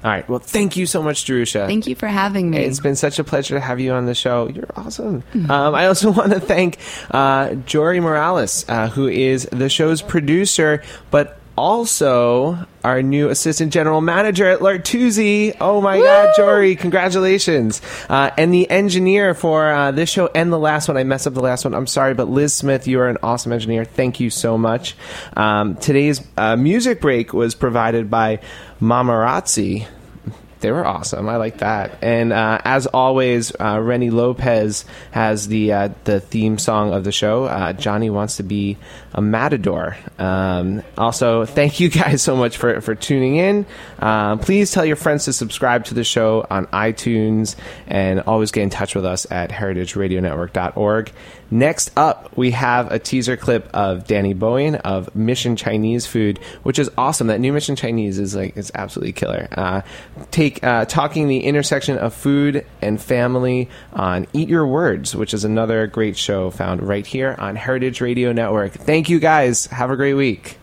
All 0.04 0.10
right. 0.10 0.28
Well, 0.28 0.38
thank 0.38 0.76
you 0.76 0.86
so 0.86 1.02
much, 1.02 1.24
Jerusha. 1.24 1.66
Thank 1.66 1.86
you 1.86 1.96
for 1.96 2.06
having 2.06 2.50
me. 2.50 2.58
It's 2.58 2.78
been 2.78 2.96
such 2.96 3.18
a 3.18 3.24
pleasure 3.24 3.56
to 3.56 3.60
have 3.60 3.80
you 3.80 3.92
on 3.92 4.06
the 4.06 4.14
show. 4.14 4.48
You're 4.48 4.70
awesome. 4.76 5.24
Um, 5.34 5.74
I 5.74 5.86
also 5.86 6.10
want 6.18 6.32
to 6.32 6.40
thank 6.40 6.78
uh, 7.10 7.54
Jory 7.54 7.98
Morales, 7.98 8.64
uh, 8.68 8.88
who 8.88 9.08
is 9.08 9.48
the 9.50 9.68
show's 9.68 10.02
producer, 10.02 10.82
but 11.10 11.38
also 11.58 12.66
our 12.84 13.02
new 13.02 13.28
assistant 13.28 13.72
general 13.72 14.00
manager 14.00 14.48
at 14.48 14.62
L'Artusi. 14.62 15.56
Oh 15.60 15.80
my 15.80 15.98
God, 15.98 16.32
Jory! 16.36 16.76
Congratulations! 16.76 17.82
Uh, 18.08 18.30
and 18.38 18.54
the 18.54 18.70
engineer 18.70 19.34
for 19.34 19.68
uh, 19.68 19.90
this 19.90 20.08
show 20.08 20.30
and 20.34 20.52
the 20.52 20.58
last 20.58 20.86
one. 20.86 20.96
I 20.96 21.02
messed 21.02 21.26
up 21.26 21.34
the 21.34 21.40
last 21.40 21.64
one. 21.64 21.74
I'm 21.74 21.88
sorry, 21.88 22.14
but 22.14 22.28
Liz 22.28 22.54
Smith, 22.54 22.86
you 22.86 23.00
are 23.00 23.08
an 23.08 23.18
awesome 23.22 23.52
engineer. 23.52 23.84
Thank 23.84 24.20
you 24.20 24.30
so 24.30 24.56
much. 24.56 24.94
Um, 25.36 25.74
today's 25.76 26.22
uh, 26.36 26.56
music 26.56 27.00
break 27.00 27.32
was 27.32 27.56
provided 27.56 28.08
by 28.08 28.40
Mamarazzi. 28.80 29.86
They 30.60 30.72
were 30.72 30.84
awesome. 30.84 31.28
I 31.28 31.36
like 31.36 31.58
that. 31.58 32.02
And 32.02 32.32
uh, 32.32 32.60
as 32.64 32.86
always, 32.86 33.52
uh, 33.60 33.78
Rennie 33.80 34.10
Lopez 34.10 34.84
has 35.12 35.46
the 35.46 35.72
uh, 35.72 35.88
the 36.04 36.18
theme 36.18 36.58
song 36.58 36.92
of 36.92 37.04
the 37.04 37.12
show. 37.12 37.44
Uh, 37.44 37.72
Johnny 37.72 38.10
wants 38.10 38.38
to 38.38 38.42
be 38.42 38.76
a 39.12 39.22
matador. 39.22 39.96
Um, 40.18 40.82
also, 40.96 41.44
thank 41.44 41.80
you 41.80 41.88
guys 41.90 42.22
so 42.22 42.36
much 42.36 42.56
for 42.56 42.80
for 42.80 42.94
tuning 42.94 43.36
in. 43.36 43.66
Uh, 43.98 44.36
please 44.36 44.70
tell 44.70 44.84
your 44.84 44.96
friends 44.96 45.24
to 45.26 45.32
subscribe 45.32 45.84
to 45.86 45.94
the 45.94 46.04
show 46.04 46.46
on 46.50 46.66
iTunes, 46.66 47.56
and 47.86 48.20
always 48.20 48.50
get 48.50 48.62
in 48.62 48.70
touch 48.70 48.94
with 48.94 49.04
us 49.04 49.26
at 49.30 49.50
heritageradionetwork.org. 49.50 51.12
Next 51.50 51.90
up, 51.96 52.36
we 52.36 52.50
have 52.50 52.92
a 52.92 52.98
teaser 52.98 53.36
clip 53.36 53.70
of 53.72 54.06
Danny 54.06 54.34
Bowien 54.34 54.74
of 54.76 55.14
Mission 55.16 55.56
Chinese 55.56 56.06
Food, 56.06 56.38
which 56.62 56.78
is 56.78 56.90
awesome. 56.98 57.28
That 57.28 57.40
new 57.40 57.54
Mission 57.54 57.74
Chinese 57.74 58.18
is 58.18 58.34
like 58.34 58.56
is 58.56 58.70
absolutely 58.74 59.12
killer. 59.12 59.48
Uh, 59.52 59.80
take 60.30 60.62
uh, 60.62 60.84
talking 60.84 61.26
the 61.26 61.40
intersection 61.40 61.96
of 61.96 62.12
food 62.12 62.66
and 62.82 63.00
family 63.00 63.70
on 63.94 64.26
Eat 64.34 64.50
Your 64.50 64.66
Words, 64.66 65.16
which 65.16 65.32
is 65.32 65.44
another 65.44 65.86
great 65.86 66.18
show 66.18 66.50
found 66.50 66.82
right 66.82 67.06
here 67.06 67.34
on 67.38 67.56
Heritage 67.56 68.02
Radio 68.02 68.32
Network. 68.32 68.72
Thank 68.72 69.08
you 69.08 69.18
guys. 69.18 69.66
Have 69.66 69.90
a 69.90 69.96
great 69.96 70.07
week. 70.14 70.58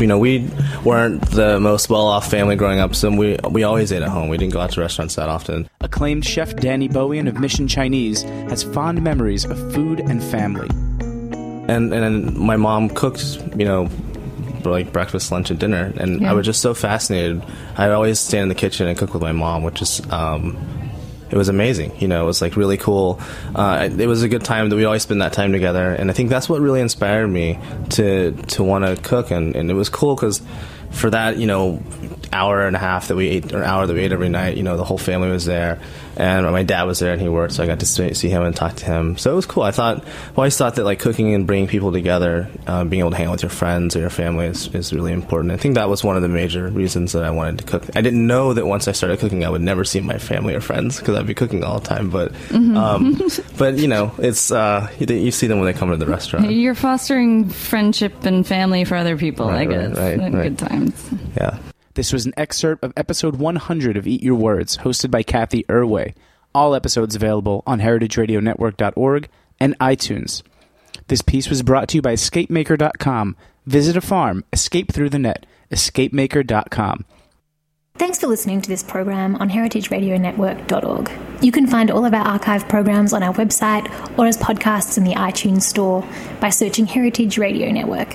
you 0.00 0.06
know, 0.06 0.18
we 0.18 0.50
weren't 0.84 1.22
the 1.30 1.60
most 1.60 1.88
well-off 1.88 2.28
family 2.30 2.56
growing 2.56 2.80
up, 2.80 2.94
so 2.94 3.10
we 3.10 3.36
we 3.50 3.62
always 3.62 3.92
ate 3.92 4.02
at 4.02 4.08
home. 4.08 4.28
We 4.28 4.36
didn't 4.36 4.52
go 4.52 4.60
out 4.60 4.72
to 4.72 4.80
restaurants 4.80 5.14
that 5.14 5.28
often. 5.28 5.68
Acclaimed 5.80 6.24
chef 6.24 6.56
Danny 6.56 6.88
Bowien 6.88 7.28
of 7.28 7.38
Mission 7.38 7.68
Chinese 7.68 8.22
has 8.50 8.62
fond 8.64 9.02
memories 9.02 9.44
of 9.44 9.56
food 9.72 10.00
and 10.00 10.22
family. 10.22 10.68
And 11.68 11.92
and 11.94 12.36
my 12.36 12.56
mom 12.56 12.88
cooked, 12.90 13.38
you 13.56 13.64
know, 13.64 13.88
like 14.64 14.92
breakfast, 14.92 15.30
lunch, 15.30 15.50
and 15.50 15.58
dinner, 15.60 15.92
and 15.96 16.26
I 16.26 16.32
was 16.32 16.44
just 16.44 16.60
so 16.60 16.74
fascinated. 16.74 17.42
I'd 17.76 17.90
always 17.90 18.18
stand 18.18 18.42
in 18.42 18.48
the 18.48 18.54
kitchen 18.56 18.88
and 18.88 18.98
cook 18.98 19.14
with 19.14 19.22
my 19.22 19.32
mom, 19.32 19.62
which 19.62 19.80
is. 19.80 20.00
Um, 20.10 20.56
it 21.30 21.36
was 21.36 21.48
amazing, 21.48 21.98
you 22.00 22.08
know. 22.08 22.22
It 22.22 22.26
was 22.26 22.40
like 22.40 22.56
really 22.56 22.76
cool. 22.76 23.20
Uh, 23.54 23.88
it 23.96 24.06
was 24.06 24.22
a 24.22 24.28
good 24.28 24.44
time 24.44 24.68
that 24.68 24.76
we 24.76 24.84
always 24.84 25.02
spend 25.02 25.22
that 25.22 25.32
time 25.32 25.52
together, 25.52 25.92
and 25.92 26.10
I 26.10 26.14
think 26.14 26.30
that's 26.30 26.48
what 26.48 26.60
really 26.60 26.80
inspired 26.80 27.28
me 27.28 27.58
to 27.90 28.32
to 28.32 28.62
want 28.62 28.84
to 28.84 29.02
cook. 29.02 29.30
And, 29.30 29.56
and 29.56 29.70
it 29.70 29.74
was 29.74 29.88
cool 29.88 30.14
because 30.14 30.42
for 30.90 31.10
that, 31.10 31.36
you 31.36 31.46
know, 31.46 31.82
hour 32.32 32.66
and 32.66 32.76
a 32.76 32.78
half 32.78 33.08
that 33.08 33.16
we 33.16 33.28
ate, 33.28 33.52
or 33.52 33.64
hour 33.64 33.86
that 33.86 33.94
we 33.94 34.00
ate 34.00 34.12
every 34.12 34.28
night, 34.28 34.56
you 34.56 34.62
know, 34.62 34.76
the 34.76 34.84
whole 34.84 34.98
family 34.98 35.30
was 35.30 35.44
there, 35.44 35.80
and 36.16 36.50
my 36.50 36.62
dad 36.62 36.84
was 36.84 36.98
there 36.98 37.12
and 37.12 37.20
he 37.20 37.28
worked, 37.28 37.52
so 37.54 37.62
I 37.62 37.66
got 37.66 37.80
to 37.80 37.86
see 37.86 38.14
see 38.14 38.28
him 38.28 38.42
and 38.42 38.54
talk 38.56 38.76
to 38.76 38.84
him. 38.84 39.16
So 39.18 39.32
it 39.32 39.34
was 39.34 39.46
cool. 39.46 39.62
I 39.62 39.70
thought, 39.70 40.04
I 40.04 40.36
always 40.36 40.56
thought 40.56 40.76
that 40.76 40.84
like 40.84 40.98
cooking 40.98 41.34
and 41.34 41.46
bringing 41.46 41.66
people 41.68 41.92
together, 41.92 42.48
uh, 42.66 42.84
being 42.84 43.00
able 43.00 43.10
to 43.10 43.16
hang 43.16 43.26
out 43.26 43.32
with 43.32 43.42
your 43.42 43.50
friends 43.50 43.94
or 43.96 44.00
your 44.00 44.10
family 44.10 44.46
is, 44.46 44.68
is 44.74 44.92
really 44.92 45.12
important. 45.12 45.52
I 45.52 45.56
think 45.56 45.74
that 45.74 45.88
was 45.88 46.02
one 46.02 46.16
of 46.16 46.22
the 46.22 46.28
major 46.28 46.68
reasons 46.68 47.12
that 47.12 47.24
I 47.24 47.30
wanted 47.30 47.58
to 47.58 47.64
cook. 47.64 47.84
I 47.96 48.00
didn't 48.00 48.26
know 48.26 48.52
that 48.54 48.66
once 48.66 48.88
I 48.88 48.92
started 48.92 49.18
cooking, 49.18 49.44
I 49.44 49.50
would 49.50 49.60
never 49.62 49.84
see 49.84 50.00
my 50.00 50.18
family 50.18 50.54
or 50.54 50.60
friends 50.60 50.98
because 50.98 51.16
I'd 51.16 51.26
be 51.26 51.34
cooking 51.34 51.62
all 51.64 51.78
the 51.80 51.86
time. 51.86 52.10
But, 52.10 52.32
um, 52.52 53.20
but 53.58 53.78
you 53.78 53.88
know, 53.88 54.12
it's 54.18 54.50
uh, 54.50 54.90
you, 54.98 55.06
you 55.14 55.30
see 55.30 55.46
them 55.46 55.58
when 55.60 55.66
they 55.72 55.78
come 55.78 55.90
to 55.90 55.96
the 55.96 56.06
restaurant. 56.06 56.50
You're 56.50 56.74
fostering 56.74 57.48
friendship 57.48 58.24
and 58.24 58.46
family 58.46 58.84
for 58.84 58.96
other 58.96 59.16
people, 59.16 59.48
Right, 59.48 59.68
I 59.68 59.72
guess. 59.72 59.96
right, 59.98 60.18
right. 60.18 60.42
Good 60.44 60.58
times. 60.58 61.10
Yeah. 61.36 61.58
This 61.96 62.12
was 62.12 62.26
an 62.26 62.34
excerpt 62.36 62.84
of 62.84 62.92
episode 62.94 63.36
100 63.36 63.96
of 63.96 64.06
Eat 64.06 64.22
Your 64.22 64.34
Words, 64.34 64.76
hosted 64.78 65.10
by 65.10 65.22
Cathy 65.22 65.64
Erway. 65.64 66.12
All 66.54 66.74
episodes 66.74 67.16
available 67.16 67.62
on 67.66 67.80
heritageradionetwork.org 67.80 69.28
and 69.58 69.78
iTunes. 69.78 70.42
This 71.08 71.22
piece 71.22 71.48
was 71.48 71.62
brought 71.62 71.88
to 71.88 71.96
you 71.96 72.02
by 72.02 72.12
escapemaker.com. 72.12 73.34
Visit 73.64 73.96
a 73.96 74.02
farm, 74.02 74.44
escape 74.52 74.92
through 74.92 75.08
the 75.08 75.18
net, 75.18 75.46
escapemaker.com. 75.70 77.06
Thanks 77.94 78.20
for 78.20 78.26
listening 78.26 78.60
to 78.60 78.68
this 78.68 78.82
program 78.82 79.36
on 79.36 79.48
heritageradionetwork.org. 79.48 81.10
You 81.42 81.50
can 81.50 81.66
find 81.66 81.90
all 81.90 82.04
of 82.04 82.12
our 82.12 82.26
archive 82.26 82.68
programs 82.68 83.14
on 83.14 83.22
our 83.22 83.32
website 83.32 83.88
or 84.18 84.26
as 84.26 84.36
podcasts 84.36 84.98
in 84.98 85.04
the 85.04 85.14
iTunes 85.14 85.62
Store 85.62 86.06
by 86.40 86.50
searching 86.50 86.84
Heritage 86.84 87.38
Radio 87.38 87.70
Network. 87.70 88.14